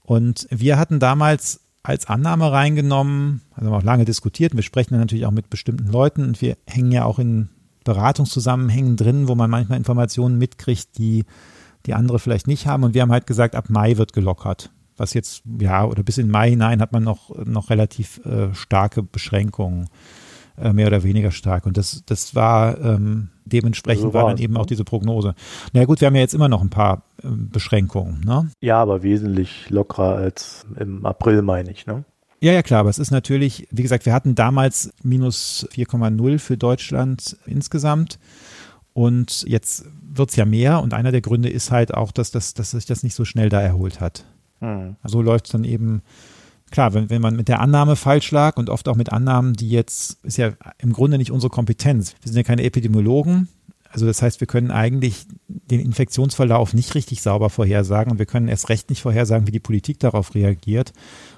[0.02, 4.56] Und wir hatten damals als Annahme reingenommen, also haben auch lange diskutiert.
[4.56, 7.50] Wir sprechen dann natürlich auch mit bestimmten Leuten und wir hängen ja auch in
[7.84, 11.26] Beratungszusammenhängen drin, wo man manchmal Informationen mitkriegt, die
[11.86, 12.84] die andere vielleicht nicht haben.
[12.84, 16.30] Und wir haben halt gesagt, ab Mai wird gelockert was jetzt, ja, oder bis in
[16.30, 19.88] Mai hinein hat man noch, noch relativ äh, starke Beschränkungen,
[20.62, 21.66] äh, mehr oder weniger stark.
[21.66, 25.36] Und das, das war ähm, dementsprechend so war dann eben auch diese Prognose.
[25.74, 28.50] Na gut, wir haben ja jetzt immer noch ein paar äh, Beschränkungen, ne?
[28.62, 32.04] Ja, aber wesentlich lockerer als im April, meine ich, ne?
[32.42, 36.56] Ja, ja, klar, aber es ist natürlich, wie gesagt, wir hatten damals minus 4,0 für
[36.56, 38.18] Deutschland insgesamt.
[38.94, 42.54] Und jetzt wird es ja mehr und einer der Gründe ist halt auch, dass, das,
[42.54, 44.26] dass sich das nicht so schnell da erholt hat.
[44.62, 44.96] Mhm.
[45.04, 46.02] So läuft es dann eben,
[46.72, 49.70] klar, wenn, wenn man mit der Annahme falsch lag und oft auch mit Annahmen, die
[49.70, 52.16] jetzt, ist ja im Grunde nicht unsere Kompetenz.
[52.22, 53.48] Wir sind ja keine Epidemiologen.
[53.92, 58.48] Also das heißt, wir können eigentlich den Infektionsverlauf nicht richtig sauber vorhersagen und wir können
[58.48, 60.94] erst recht nicht vorhersagen, wie die Politik darauf reagiert.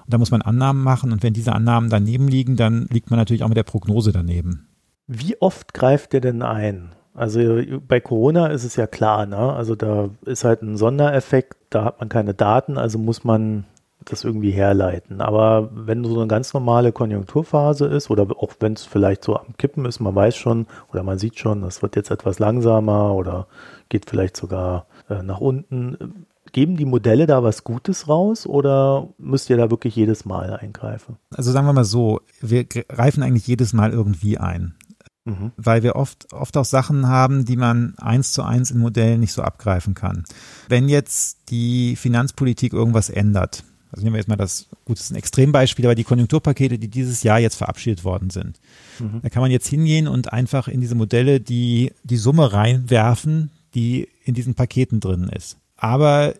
[0.05, 3.19] Und da muss man Annahmen machen und wenn diese Annahmen daneben liegen, dann liegt man
[3.19, 4.67] natürlich auch mit der Prognose daneben.
[5.07, 6.91] Wie oft greift der denn ein?
[7.13, 9.53] Also bei Corona ist es ja klar, ne?
[9.53, 13.65] Also da ist halt ein Sondereffekt, da hat man keine Daten, also muss man
[14.05, 15.21] das irgendwie herleiten.
[15.21, 19.55] Aber wenn so eine ganz normale Konjunkturphase ist oder auch wenn es vielleicht so am
[19.57, 23.47] Kippen ist, man weiß schon oder man sieht schon, das wird jetzt etwas langsamer oder
[23.89, 26.25] geht vielleicht sogar äh, nach unten.
[26.51, 31.17] Geben die Modelle da was Gutes raus oder müsst ihr da wirklich jedes Mal eingreifen?
[31.33, 34.75] Also sagen wir mal so, wir greifen eigentlich jedes Mal irgendwie ein.
[35.23, 35.51] Mhm.
[35.55, 39.33] Weil wir oft, oft auch Sachen haben, die man eins zu eins in Modellen nicht
[39.33, 40.23] so abgreifen kann.
[40.67, 45.11] Wenn jetzt die Finanzpolitik irgendwas ändert, also nehmen wir jetzt mal das, gut, das ist
[45.11, 48.59] ein Extrembeispiel, aber die Konjunkturpakete, die dieses Jahr jetzt verabschiedet worden sind,
[48.99, 49.21] mhm.
[49.21, 54.07] da kann man jetzt hingehen und einfach in diese Modelle die, die Summe reinwerfen, die
[54.23, 55.57] in diesen Paketen drin ist.
[55.77, 56.33] Aber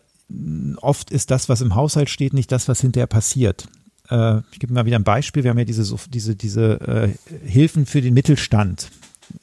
[0.76, 3.68] oft ist das, was im Haushalt steht, nicht das, was hinterher passiert
[4.10, 7.08] äh, ich gebe mal wieder ein Beispiel, wir haben ja diese, diese, diese äh,
[7.48, 8.90] Hilfen für den Mittelstand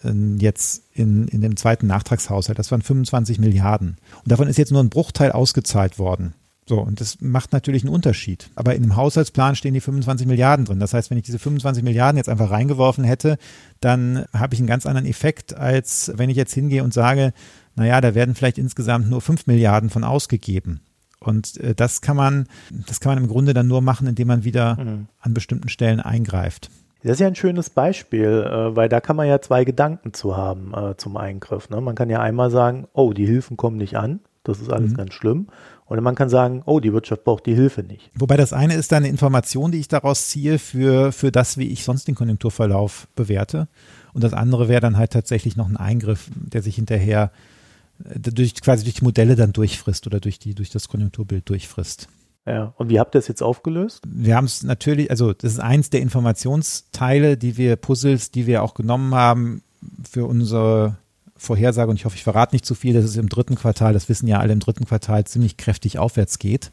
[0.04, 2.60] äh, jetzt in, in dem zweiten Nachtragshaushalt.
[2.60, 3.98] Das waren 25 Milliarden.
[4.24, 6.34] Und davon ist jetzt nur ein Bruchteil ausgezahlt worden.
[6.70, 8.52] So, und das macht natürlich einen Unterschied.
[8.54, 10.80] Aber in dem Haushaltsplan stehen die 25 Milliarden drin.
[10.80, 13.40] Das heißt, wenn ich diese 25 Milliarden jetzt einfach reingeworfen hätte,
[13.82, 17.34] dann habe ich einen ganz anderen Effekt, als wenn ich jetzt hingehe und sage,
[17.76, 20.82] naja, da werden vielleicht insgesamt nur 5 Milliarden von ausgegeben.
[21.20, 22.46] Und äh, das kann man,
[22.86, 25.08] das kann man im Grunde dann nur machen, indem man wieder mhm.
[25.22, 26.70] an bestimmten Stellen eingreift.
[27.02, 30.38] Das ist ja ein schönes Beispiel, äh, weil da kann man ja zwei Gedanken zu
[30.38, 31.72] haben äh, zum Eingriff.
[31.72, 31.82] Ne?
[31.82, 34.98] Man kann ja einmal sagen, oh, die Hilfen kommen nicht an, das ist alles mhm.
[34.98, 35.48] ganz schlimm.
[35.90, 38.12] Oder man kann sagen, oh, die Wirtschaft braucht die Hilfe nicht.
[38.14, 41.68] Wobei das eine ist dann eine Information, die ich daraus ziehe für, für das, wie
[41.68, 43.68] ich sonst den Konjunkturverlauf bewerte.
[44.14, 47.32] Und das andere wäre dann halt tatsächlich noch ein Eingriff, der sich hinterher
[47.98, 52.08] durch quasi durch die Modelle dann durchfrisst oder durch die durch das Konjunkturbild durchfrisst.
[52.46, 54.04] Ja, und wie habt ihr das jetzt aufgelöst?
[54.08, 58.64] Wir haben es natürlich, also das ist eins der Informationsteile, die wir Puzzles, die wir
[58.64, 59.64] auch genommen haben
[60.10, 60.98] für unsere
[61.40, 64.10] Vorhersage und ich hoffe, ich verrate nicht zu viel, dass es im dritten Quartal, das
[64.10, 66.72] wissen ja alle im dritten Quartal ziemlich kräftig aufwärts geht.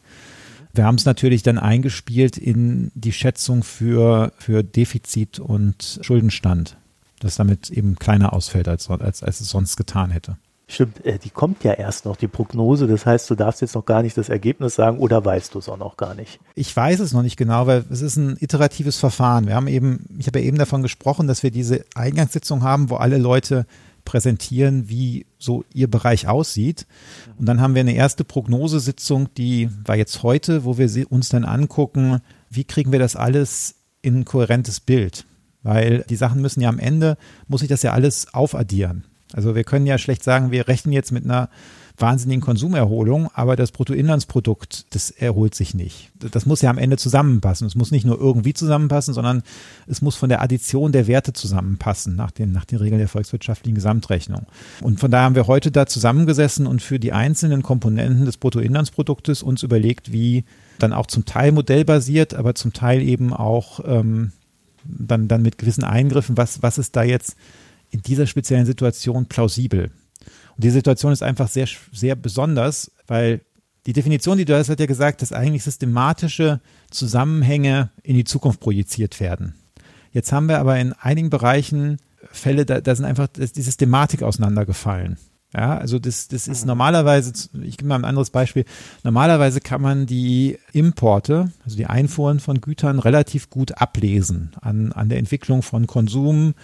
[0.74, 6.76] Wir haben es natürlich dann eingespielt in die Schätzung für, für Defizit und Schuldenstand,
[7.20, 10.36] das damit eben kleiner ausfällt, als, als, als es sonst getan hätte.
[10.68, 12.88] Stimmt, äh, die kommt ja erst noch, die Prognose.
[12.88, 15.68] Das heißt, du darfst jetzt noch gar nicht das Ergebnis sagen oder weißt du es
[15.68, 16.40] auch noch gar nicht?
[16.56, 19.46] Ich weiß es noch nicht genau, weil es ist ein iteratives Verfahren.
[19.46, 22.96] Wir haben eben, ich habe ja eben davon gesprochen, dass wir diese Eingangssitzung haben, wo
[22.96, 23.64] alle Leute
[24.06, 26.86] präsentieren, wie so ihr Bereich aussieht.
[27.36, 31.44] Und dann haben wir eine erste Prognosesitzung, die war jetzt heute, wo wir uns dann
[31.44, 35.26] angucken, wie kriegen wir das alles in ein kohärentes Bild?
[35.62, 39.04] Weil die Sachen müssen ja am Ende, muss ich das ja alles aufaddieren.
[39.32, 41.50] Also wir können ja schlecht sagen, wir rechnen jetzt mit einer
[41.98, 46.10] wahnsinnigen Konsumerholung, aber das Bruttoinlandsprodukt, das erholt sich nicht.
[46.18, 47.66] Das muss ja am Ende zusammenpassen.
[47.66, 49.42] Es muss nicht nur irgendwie zusammenpassen, sondern
[49.86, 53.74] es muss von der Addition der Werte zusammenpassen nach den, nach den Regeln der volkswirtschaftlichen
[53.74, 54.46] Gesamtrechnung.
[54.82, 59.42] Und von daher haben wir heute da zusammengesessen und für die einzelnen Komponenten des Bruttoinlandsproduktes
[59.42, 60.44] uns überlegt, wie
[60.78, 64.32] dann auch zum Teil modellbasiert, aber zum Teil eben auch ähm,
[64.84, 67.36] dann, dann mit gewissen Eingriffen, was, was ist da jetzt
[67.90, 69.90] in dieser speziellen Situation plausibel.
[70.56, 73.40] Und die Situation ist einfach sehr, sehr besonders, weil
[73.86, 78.58] Die Definition, die du hast, hat ja gesagt, dass eigentlich systematische Zusammenhänge in die Zukunft
[78.58, 79.54] projiziert werden.
[80.10, 81.98] Jetzt haben wir aber in einigen Bereichen
[82.32, 85.18] Fälle, da, da sind einfach die Systematik auseinandergefallen.
[85.54, 86.68] Ja, also das, das ist mhm.
[86.68, 88.64] normalerweise, ich gebe mal ein anderes Beispiel,
[89.04, 95.08] normalerweise kann man die Importe, also die Einfuhren von Gütern relativ gut ablesen an, an
[95.08, 96.54] der Entwicklung von Konsum,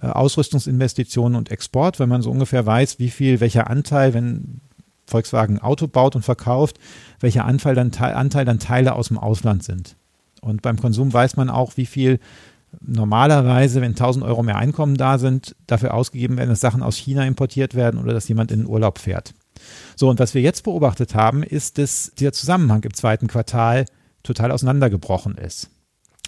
[0.00, 4.60] Ausrüstungsinvestitionen und Export, weil man so ungefähr weiß, wie viel, welcher Anteil, wenn
[5.06, 6.78] Volkswagen Auto baut und verkauft,
[7.18, 9.96] welcher Anteil dann, Anteil dann Teile aus dem Ausland sind.
[10.40, 12.20] Und beim Konsum weiß man auch, wie viel
[12.80, 17.24] normalerweise, wenn 1000 Euro mehr Einkommen da sind, dafür ausgegeben werden, dass Sachen aus China
[17.26, 19.34] importiert werden oder dass jemand in den Urlaub fährt.
[19.96, 23.84] So, und was wir jetzt beobachtet haben, ist, dass dieser Zusammenhang im zweiten Quartal
[24.22, 25.68] total auseinandergebrochen ist.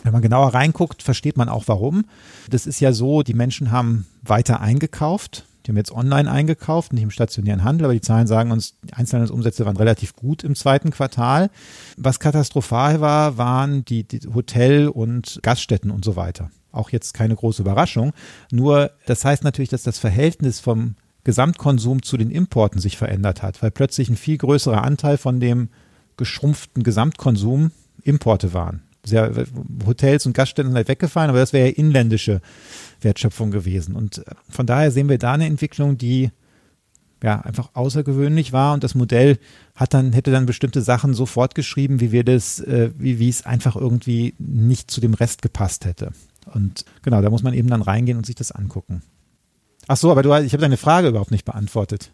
[0.03, 2.05] Wenn man genauer reinguckt, versteht man auch warum.
[2.51, 7.05] Das ist ja so, die Menschen haben weiter eingekauft, die haben jetzt online eingekauft, nicht
[7.05, 10.91] im stationären Handel, aber die Zahlen sagen uns, die Einzelhandelsumsätze waren relativ gut im zweiten
[10.91, 11.51] Quartal.
[11.97, 16.51] Was katastrophal war, waren die, die Hotel- und Gaststätten und so weiter.
[16.73, 18.13] Auch jetzt keine große Überraschung.
[18.51, 23.63] Nur, das heißt natürlich, dass das Verhältnis vom Gesamtkonsum zu den Importen sich verändert hat,
[23.63, 25.69] weil plötzlich ein viel größerer Anteil von dem
[26.17, 27.71] geschrumpften Gesamtkonsum
[28.03, 28.83] Importe waren.
[29.05, 29.47] Sehr,
[29.85, 32.41] Hotels und Gaststätten sind halt weggefallen, aber das wäre ja inländische
[33.01, 33.97] Wertschöpfung gewesen.
[33.97, 36.31] Und äh, von daher sehen wir da eine Entwicklung, die
[37.23, 39.39] ja einfach außergewöhnlich war und das Modell
[39.75, 43.47] hat dann hätte dann bestimmte Sachen so fortgeschrieben, wie wir das, äh, wie wie es
[43.47, 46.13] einfach irgendwie nicht zu dem Rest gepasst hätte.
[46.53, 49.03] Und genau, da muss man eben dann reingehen und sich das angucken.
[49.89, 52.13] Ach so, aber du, ich habe deine Frage überhaupt nicht beantwortet.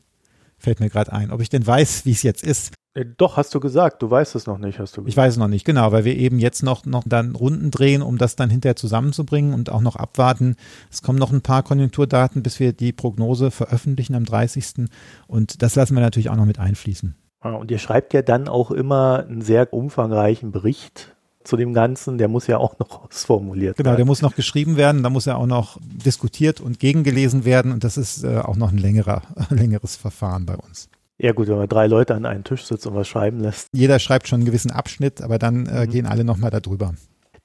[0.58, 2.72] Fällt mir gerade ein, ob ich denn weiß, wie es jetzt ist.
[2.98, 4.02] Äh, doch, hast du gesagt.
[4.02, 5.08] Du weißt es noch nicht, hast du gesagt.
[5.08, 8.02] Ich weiß es noch nicht, genau, weil wir eben jetzt noch, noch dann Runden drehen,
[8.02, 10.56] um das dann hinterher zusammenzubringen und auch noch abwarten.
[10.90, 14.88] Es kommen noch ein paar Konjunkturdaten, bis wir die Prognose veröffentlichen am 30.
[15.28, 17.14] Und das lassen wir natürlich auch noch mit einfließen.
[17.40, 22.18] Ah, und ihr schreibt ja dann auch immer einen sehr umfangreichen Bericht zu dem Ganzen,
[22.18, 23.94] der muss ja auch noch ausformuliert genau, werden.
[23.94, 27.70] Genau, der muss noch geschrieben werden, da muss ja auch noch diskutiert und gegengelesen werden
[27.70, 30.90] und das ist äh, auch noch ein längerer, längeres Verfahren bei uns.
[31.18, 33.68] Ja gut, wenn man drei Leute an einen Tisch sitzt und was schreiben lässt.
[33.72, 35.90] Jeder schreibt schon einen gewissen Abschnitt, aber dann äh, mhm.
[35.90, 36.94] gehen alle nochmal darüber.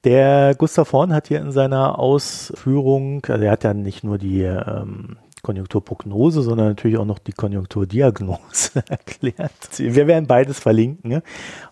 [0.04, 4.42] Der Gustav Horn hat hier in seiner Ausführung, also er hat ja nicht nur die
[4.42, 9.78] ähm, Konjunkturprognose, sondern natürlich auch noch die Konjunkturdiagnose erklärt.
[9.78, 11.10] Wir werden beides verlinken.
[11.10, 11.22] Ne?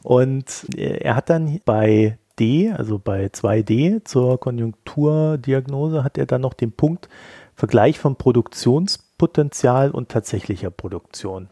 [0.03, 6.55] Und er hat dann bei D, also bei 2D zur Konjunkturdiagnose, hat er dann noch
[6.55, 7.09] den Punkt
[7.55, 11.49] Vergleich von Produktionspotenzial und tatsächlicher Produktion.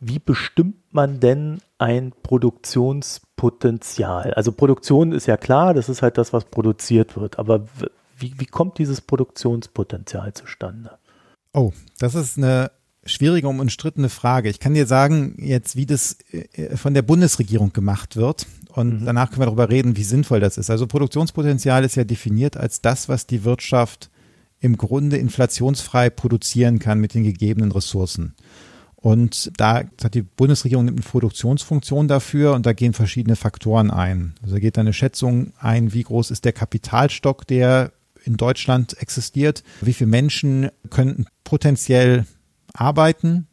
[0.00, 4.34] Wie bestimmt man denn ein Produktionspotenzial?
[4.34, 7.38] Also Produktion ist ja klar, das ist halt das, was produziert wird.
[7.38, 7.66] Aber
[8.16, 10.98] wie, wie kommt dieses Produktionspotenzial zustande?
[11.52, 12.70] Oh, das ist eine
[13.04, 14.50] schwierige und umstrittene Frage.
[14.50, 18.46] Ich kann dir sagen, jetzt, wie das äh, von der Bundesregierung gemacht wird.
[18.68, 19.06] Und mhm.
[19.06, 20.70] danach können wir darüber reden, wie sinnvoll das ist.
[20.70, 24.10] Also Produktionspotenzial ist ja definiert als das, was die Wirtschaft
[24.60, 28.34] im Grunde inflationsfrei produzieren kann mit den gegebenen Ressourcen.
[29.00, 34.34] Und da hat die Bundesregierung eine Produktionsfunktion dafür und da gehen verschiedene Faktoren ein.
[34.42, 37.92] Also da geht eine Schätzung ein, wie groß ist der Kapitalstock, der
[38.24, 42.26] in Deutschland existiert, wie viele Menschen könnten potenziell
[42.74, 43.46] arbeiten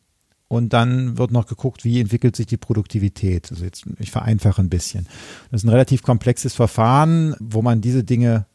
[0.48, 3.52] und dann wird noch geguckt, wie entwickelt sich die Produktivität.
[3.52, 5.06] Also jetzt, ich vereinfache ein bisschen.
[5.52, 8.48] Das ist ein relativ komplexes Verfahren, wo man diese Dinge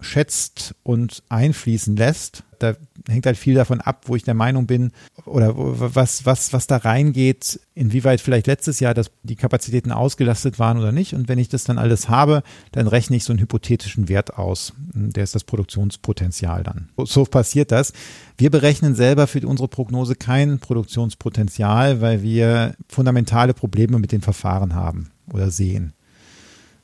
[0.00, 2.44] schätzt und einfließen lässt.
[2.58, 2.74] Da
[3.08, 4.92] hängt halt viel davon ab, wo ich der Meinung bin
[5.24, 10.76] oder was, was, was da reingeht, inwieweit vielleicht letztes Jahr das, die Kapazitäten ausgelastet waren
[10.76, 11.14] oder nicht.
[11.14, 14.74] Und wenn ich das dann alles habe, dann rechne ich so einen hypothetischen Wert aus.
[14.92, 16.90] Der ist das Produktionspotenzial dann.
[17.04, 17.94] So passiert das.
[18.36, 24.74] Wir berechnen selber für unsere Prognose kein Produktionspotenzial, weil wir fundamentale Probleme mit den Verfahren
[24.74, 25.94] haben oder sehen.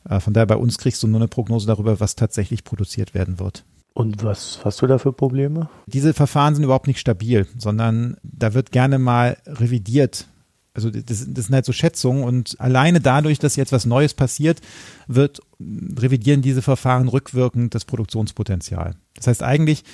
[0.09, 3.38] Äh, von daher bei uns kriegst du nur eine Prognose darüber, was tatsächlich produziert werden
[3.38, 3.64] wird.
[3.92, 5.71] Und was hast du da für Probleme?
[5.87, 10.27] Diese Verfahren sind überhaupt nicht stabil, sondern da wird gerne mal revidiert.
[10.75, 14.61] Also das, das sind halt so Schätzungen und alleine dadurch, dass jetzt was Neues passiert,
[15.07, 18.97] wird revidieren diese Verfahren rückwirkend das Produktionspotenzial.
[19.14, 19.85] Das heißt eigentlich,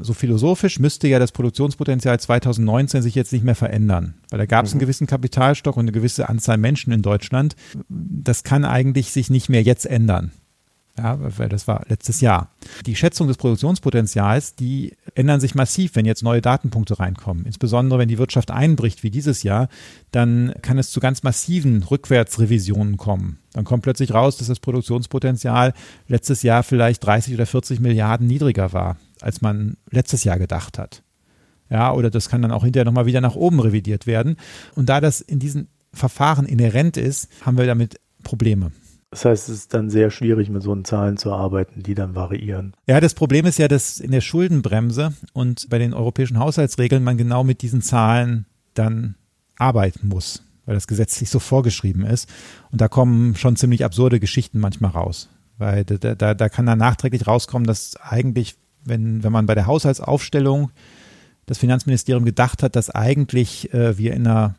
[0.00, 4.64] so philosophisch müsste ja das Produktionspotenzial 2019 sich jetzt nicht mehr verändern, weil da gab
[4.64, 4.76] es mhm.
[4.76, 7.56] einen gewissen Kapitalstock und eine gewisse Anzahl Menschen in Deutschland.
[7.88, 10.32] Das kann eigentlich sich nicht mehr jetzt ändern.
[10.98, 12.50] Ja, weil das war letztes Jahr.
[12.84, 17.46] Die Schätzung des Produktionspotenzials, die ändern sich massiv, wenn jetzt neue Datenpunkte reinkommen.
[17.46, 19.68] Insbesondere wenn die Wirtschaft einbricht wie dieses Jahr,
[20.10, 23.38] dann kann es zu ganz massiven Rückwärtsrevisionen kommen.
[23.52, 25.72] Dann kommt plötzlich raus, dass das Produktionspotenzial
[26.06, 31.02] letztes Jahr vielleicht 30 oder 40 Milliarden niedriger war als man letztes Jahr gedacht hat.
[31.68, 34.36] Ja, oder das kann dann auch hinterher nochmal wieder nach oben revidiert werden.
[34.74, 38.72] Und da das in diesen Verfahren inhärent ist, haben wir damit Probleme.
[39.10, 42.74] Das heißt, es ist dann sehr schwierig, mit so Zahlen zu arbeiten, die dann variieren.
[42.86, 47.16] Ja, das Problem ist ja, dass in der Schuldenbremse und bei den europäischen Haushaltsregeln man
[47.16, 49.16] genau mit diesen Zahlen dann
[49.58, 52.28] arbeiten muss, weil das gesetzlich so vorgeschrieben ist.
[52.70, 55.28] Und da kommen schon ziemlich absurde Geschichten manchmal raus.
[55.58, 59.66] Weil da, da, da kann dann nachträglich rauskommen, dass eigentlich, wenn, wenn man bei der
[59.66, 60.70] Haushaltsaufstellung
[61.46, 64.54] das Finanzministerium gedacht hat, dass eigentlich äh, wir in einer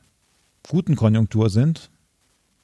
[0.68, 1.90] guten Konjunktur sind,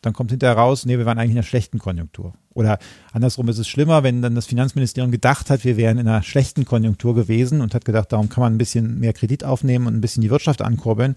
[0.01, 2.33] dann kommt hinterher raus, nee, wir waren eigentlich in einer schlechten Konjunktur.
[2.53, 2.79] Oder
[3.11, 6.65] andersrum ist es schlimmer, wenn dann das Finanzministerium gedacht hat, wir wären in einer schlechten
[6.65, 10.01] Konjunktur gewesen und hat gedacht, darum kann man ein bisschen mehr Kredit aufnehmen und ein
[10.01, 11.15] bisschen die Wirtschaft ankurbeln.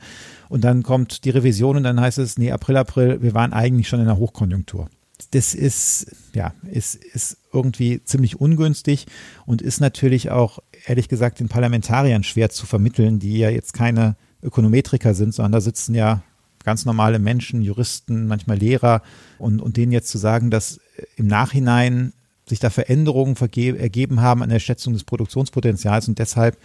[0.48, 3.88] Und dann kommt die Revision und dann heißt es, nee, April, April, wir waren eigentlich
[3.88, 4.88] schon in einer Hochkonjunktur.
[5.30, 9.06] Das ist, ja, ist, ist irgendwie ziemlich ungünstig
[9.46, 14.16] und ist natürlich auch, ehrlich gesagt, den Parlamentariern schwer zu vermitteln, die ja jetzt keine
[14.42, 16.22] Ökonometriker sind, sondern da sitzen ja
[16.64, 19.02] ganz normale Menschen, Juristen, manchmal Lehrer
[19.38, 20.80] und, und denen jetzt zu sagen, dass
[21.16, 22.12] im Nachhinein
[22.46, 26.58] sich da Veränderungen ergeben haben an der Schätzung des Produktionspotenzials und deshalb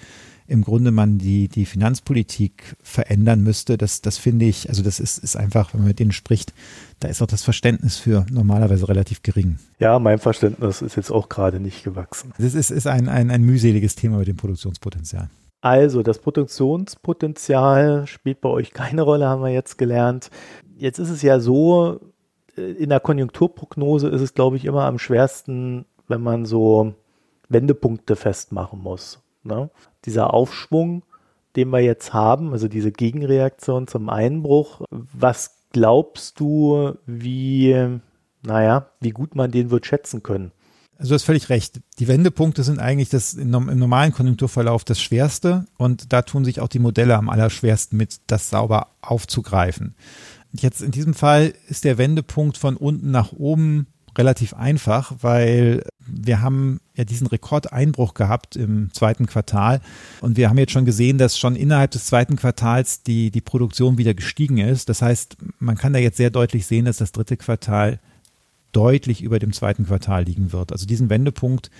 [0.47, 5.17] im Grunde man die, die Finanzpolitik verändern müsste, das, das finde ich, also das ist,
[5.17, 6.53] ist einfach, wenn man mit denen spricht,
[6.99, 9.57] da ist auch das Verständnis für normalerweise relativ gering.
[9.79, 12.31] Ja, mein Verständnis ist jetzt auch gerade nicht gewachsen.
[12.37, 15.29] Das ist, ist ein, ein, ein mühseliges Thema mit dem Produktionspotenzial.
[15.61, 20.29] Also, das Produktionspotenzial spielt bei euch keine Rolle, haben wir jetzt gelernt.
[20.77, 21.99] Jetzt ist es ja so,
[22.55, 26.93] äh, in der Konjunkturprognose ist es, glaube ich, immer am schwersten, wenn man so
[27.49, 29.24] Wendepunkte festmachen muss.
[29.45, 29.69] Ne?
[30.05, 31.03] Dieser Aufschwung,
[31.55, 37.99] den wir jetzt haben, also diese Gegenreaktion zum Einbruch, was glaubst du, wie,
[38.43, 40.51] naja, wie gut man den wird schätzen können?
[40.97, 41.81] Also du hast völlig recht.
[41.99, 46.69] Die Wendepunkte sind eigentlich das im normalen Konjunkturverlauf das Schwerste und da tun sich auch
[46.69, 49.95] die Modelle am allerschwersten mit, das sauber aufzugreifen.
[50.53, 56.41] Jetzt in diesem Fall ist der Wendepunkt von unten nach oben relativ einfach, weil wir
[56.41, 59.81] haben ja diesen Rekordeinbruch gehabt im zweiten Quartal
[60.21, 63.97] und wir haben jetzt schon gesehen, dass schon innerhalb des zweiten Quartals die, die Produktion
[63.97, 64.89] wieder gestiegen ist.
[64.89, 67.99] Das heißt, man kann da jetzt sehr deutlich sehen, dass das dritte Quartal
[68.71, 70.71] deutlich über dem zweiten Quartal liegen wird.
[70.71, 71.71] Also diesen Wendepunkt,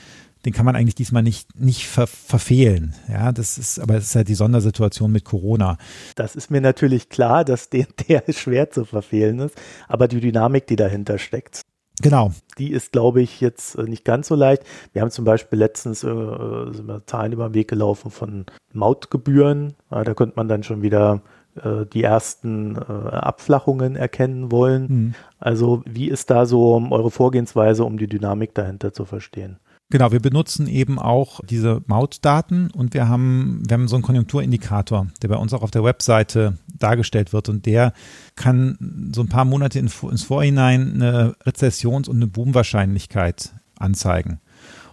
[0.45, 2.93] den kann man eigentlich diesmal nicht, nicht ver verfehlen.
[3.09, 5.77] Ja, das ist, aber es ist halt die Sondersituation mit Corona.
[6.15, 9.55] Das ist mir natürlich klar, dass der, der schwer zu verfehlen ist,
[9.87, 11.64] aber die Dynamik, die dahinter steckt.
[12.01, 12.31] Genau.
[12.57, 14.63] Die ist, glaube ich, jetzt äh, nicht ganz so leicht.
[14.93, 19.73] Wir haben zum Beispiel letztens äh, sind wir Zahlen über den Weg gelaufen von Mautgebühren.
[19.91, 21.21] Ja, da könnte man dann schon wieder
[21.55, 24.87] äh, die ersten äh, Abflachungen erkennen wollen.
[24.87, 25.13] Mhm.
[25.39, 29.57] Also wie ist da so eure Vorgehensweise, um die Dynamik dahinter zu verstehen?
[29.95, 35.07] Genau, wir benutzen eben auch diese Mautdaten und wir haben, wir haben so einen Konjunkturindikator,
[35.21, 37.93] der bei uns auch auf der Webseite dargestellt wird und der
[38.35, 44.41] kann so ein paar Monate ins Vorhinein eine Rezessions- und eine Boomwahrscheinlichkeit anzeigen.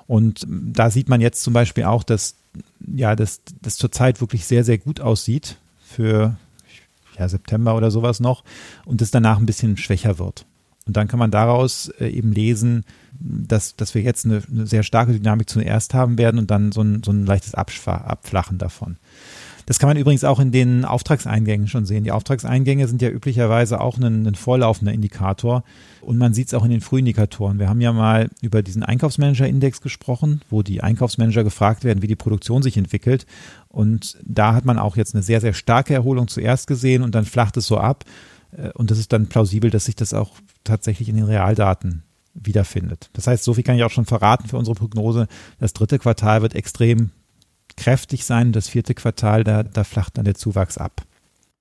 [0.06, 2.36] Und da sieht man jetzt zum Beispiel auch, dass
[2.86, 6.36] ja, das, das zurzeit wirklich sehr, sehr gut aussieht für
[7.18, 8.44] ja, September oder sowas noch
[8.84, 10.46] und es danach ein bisschen schwächer wird.
[10.86, 14.82] Und dann kann man daraus äh, eben lesen, dass, dass wir jetzt eine, eine, sehr
[14.82, 18.96] starke Dynamik zuerst haben werden und dann so ein, so ein leichtes Abflachen davon.
[19.66, 22.02] Das kann man übrigens auch in den Auftragseingängen schon sehen.
[22.02, 25.62] Die Auftragseingänge sind ja üblicherweise auch ein, ein vorlaufender Indikator
[26.00, 27.60] und man sieht es auch in den Frühindikatoren.
[27.60, 32.16] Wir haben ja mal über diesen Einkaufsmanager-Index gesprochen, wo die Einkaufsmanager gefragt werden, wie die
[32.16, 33.24] Produktion sich entwickelt.
[33.68, 37.24] Und da hat man auch jetzt eine sehr, sehr starke Erholung zuerst gesehen und dann
[37.24, 38.04] flacht es so ab.
[38.56, 40.30] Äh, und das ist dann plausibel, dass sich das auch
[40.64, 42.02] tatsächlich in den Realdaten
[42.34, 43.10] wiederfindet.
[43.12, 45.26] Das heißt, so viel kann ich auch schon verraten für unsere Prognose.
[45.58, 47.10] Das dritte Quartal wird extrem
[47.76, 48.52] kräftig sein.
[48.52, 51.02] Das vierte Quartal, da, da flacht dann der Zuwachs ab.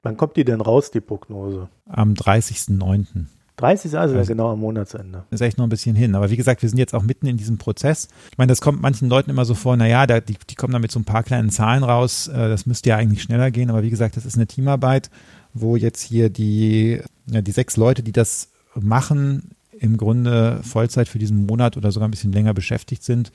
[0.04, 1.68] Wann kommt die denn raus, die Prognose?
[1.88, 3.26] Am 30.09.
[3.58, 5.24] 30 also, also genau am Monatsende.
[5.30, 6.16] Ist echt noch ein bisschen hin.
[6.16, 8.08] Aber wie gesagt, wir sind jetzt auch mitten in diesem Prozess.
[8.32, 10.80] Ich meine, das kommt manchen Leuten immer so vor, naja, da, die, die kommen da
[10.80, 12.28] mit so ein paar kleinen Zahlen raus.
[12.28, 13.70] Äh, das müsste ja eigentlich schneller gehen.
[13.70, 15.12] Aber wie gesagt, das ist eine Teamarbeit,
[15.54, 21.20] wo jetzt hier die, ja, die sechs Leute, die das machen, im Grunde Vollzeit für
[21.20, 23.32] diesen Monat oder sogar ein bisschen länger beschäftigt sind.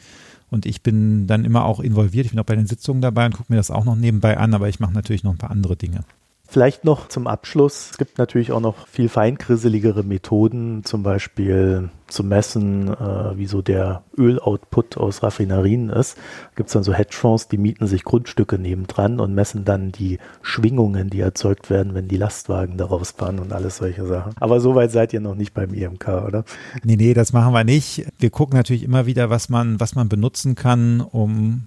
[0.49, 2.27] Und ich bin dann immer auch involviert.
[2.27, 4.55] Ich bin auch bei den Sitzungen dabei und gucke mir das auch noch nebenbei an,
[4.55, 6.05] aber ich mache natürlich noch ein paar andere Dinge.
[6.49, 7.91] Vielleicht noch zum Abschluss.
[7.91, 13.63] Es gibt natürlich auch noch viel feinkrisseligere Methoden, zum Beispiel zu messen, äh, wie so
[13.63, 16.17] der Öloutput aus Raffinerien ist.
[16.55, 21.11] Gibt es dann so Hedgefonds, die mieten sich Grundstücke nebendran und messen dann die Schwingungen,
[21.11, 24.33] die erzeugt werden, wenn die Lastwagen daraus fahren und alles solche Sachen.
[24.39, 26.45] Aber soweit seid ihr noch nicht beim IMK, oder?
[26.85, 28.07] Nee, nee, das machen wir nicht.
[28.19, 31.67] Wir gucken natürlich immer wieder, was man, was man benutzen kann, um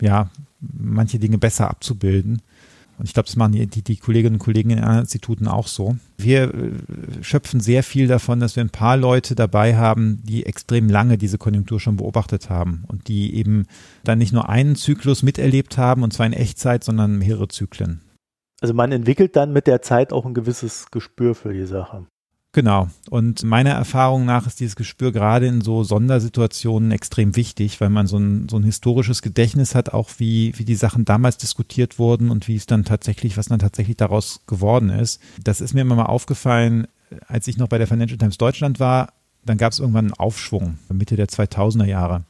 [0.00, 2.40] ja, manche Dinge besser abzubilden.
[2.98, 5.66] Und ich glaube, das machen die, die, die, Kolleginnen und Kollegen in anderen Instituten auch
[5.66, 5.96] so.
[6.16, 6.70] Wir äh,
[7.22, 11.38] schöpfen sehr viel davon, dass wir ein paar Leute dabei haben, die extrem lange diese
[11.38, 13.66] Konjunktur schon beobachtet haben und die eben
[14.04, 18.00] dann nicht nur einen Zyklus miterlebt haben, und zwar in Echtzeit, sondern mehrere Zyklen.
[18.60, 22.06] Also man entwickelt dann mit der Zeit auch ein gewisses Gespür für die Sache.
[22.54, 22.88] Genau.
[23.10, 28.06] Und meiner Erfahrung nach ist dieses Gespür gerade in so Sondersituationen extrem wichtig, weil man
[28.06, 32.30] so ein, so ein historisches Gedächtnis hat, auch wie, wie die Sachen damals diskutiert wurden
[32.30, 35.20] und wie es dann tatsächlich, was dann tatsächlich daraus geworden ist.
[35.42, 36.86] Das ist mir immer mal aufgefallen,
[37.26, 39.12] als ich noch bei der Financial Times Deutschland war,
[39.44, 42.22] dann gab es irgendwann einen Aufschwung, Mitte der 2000er Jahre.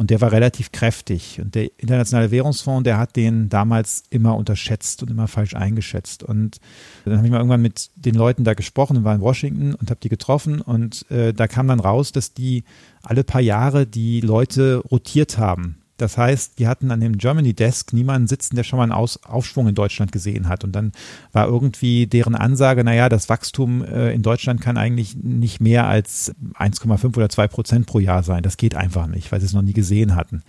[0.00, 1.42] Und der war relativ kräftig.
[1.42, 6.22] Und der Internationale Währungsfonds, der hat den damals immer unterschätzt und immer falsch eingeschätzt.
[6.22, 6.58] Und
[7.04, 9.90] dann habe ich mal irgendwann mit den Leuten da gesprochen und war in Washington und
[9.90, 10.62] habe die getroffen.
[10.62, 12.64] Und äh, da kam dann raus, dass die
[13.02, 15.79] alle paar Jahre die Leute rotiert haben.
[16.00, 19.22] Das heißt, die hatten an dem Germany Desk niemanden sitzen, der schon mal einen Aus
[19.24, 20.64] Aufschwung in Deutschland gesehen hat.
[20.64, 20.92] Und dann
[21.32, 26.34] war irgendwie deren Ansage, naja, das Wachstum äh, in Deutschland kann eigentlich nicht mehr als
[26.54, 28.42] 1,5 oder 2 Prozent pro Jahr sein.
[28.42, 30.42] Das geht einfach nicht, weil sie es noch nie gesehen hatten.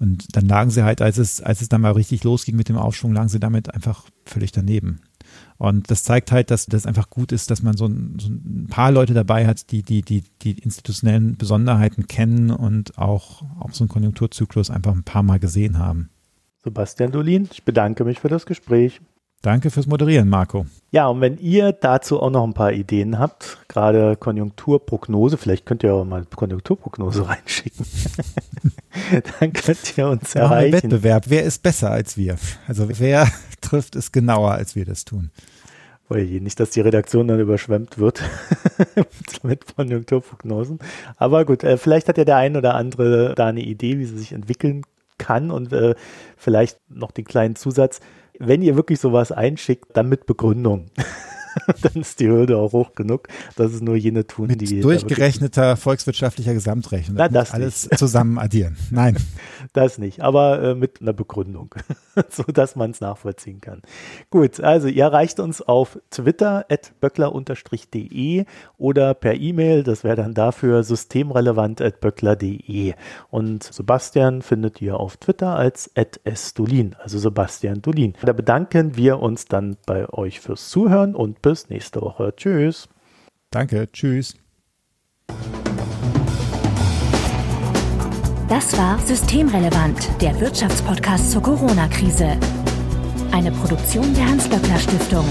[0.00, 2.76] Und dann lagen sie halt, als es, als es dann mal richtig losging mit dem
[2.76, 5.00] Aufschwung, lagen sie damit einfach völlig daneben.
[5.58, 8.68] Und das zeigt halt, dass das einfach gut ist, dass man so ein, so ein
[8.70, 13.82] paar Leute dabei hat, die, die, die, die institutionellen Besonderheiten kennen und auch, auch so
[13.82, 16.10] einen Konjunkturzyklus einfach ein paar Mal gesehen haben.
[16.62, 19.00] Sebastian Dolin, ich bedanke mich für das Gespräch.
[19.42, 20.66] Danke fürs Moderieren, Marco.
[20.90, 25.84] Ja, und wenn ihr dazu auch noch ein paar Ideen habt, gerade Konjunkturprognose, vielleicht könnt
[25.84, 27.86] ihr auch mal Konjunkturprognose reinschicken,
[29.40, 30.72] dann könnt ihr uns Machen erreichen.
[30.72, 32.36] Wettbewerb, wer ist besser als wir?
[32.66, 33.28] Also wer
[33.60, 35.30] trifft es genauer, als wir das tun?
[36.10, 38.22] Oje, nicht, dass die Redaktion dann überschwemmt wird
[39.42, 40.80] mit Konjunkturprognosen.
[41.16, 44.18] Aber gut, äh, vielleicht hat ja der ein oder andere da eine Idee, wie sie
[44.18, 44.82] sich entwickeln
[45.18, 45.94] kann und äh,
[46.36, 48.00] vielleicht noch den kleinen Zusatz
[48.38, 50.86] wenn ihr wirklich sowas einschickt, dann mit Begründung.
[51.82, 54.80] dann ist die Hürde auch hoch genug, dass es nur jene tun, Mit die.
[54.80, 57.16] Durchgerechneter volkswirtschaftlicher Gesamtrechnung.
[57.18, 57.98] Na, das alles nicht.
[57.98, 58.76] zusammen addieren.
[58.90, 59.16] Nein.
[59.72, 61.74] Das nicht, aber äh, mit einer Begründung,
[62.30, 63.82] so dass man es nachvollziehen kann.
[64.30, 68.44] Gut, also ihr erreicht uns auf Twitter at böckler-de
[68.78, 72.94] oder per E-Mail, das wäre dann dafür systemrelevant at böckler.de.
[73.30, 78.14] Und Sebastian findet ihr auf Twitter als at sdolin, also Sebastian Dolin.
[78.22, 82.34] Da bedanken wir uns dann bei euch fürs Zuhören und bis nächste Woche.
[82.36, 82.88] Tschüss.
[83.50, 84.34] Danke, tschüss.
[88.48, 92.36] Das war Systemrelevant, der Wirtschaftspodcast zur Corona-Krise.
[93.32, 95.24] Eine Produktion der Hans-Böckler-Stiftung.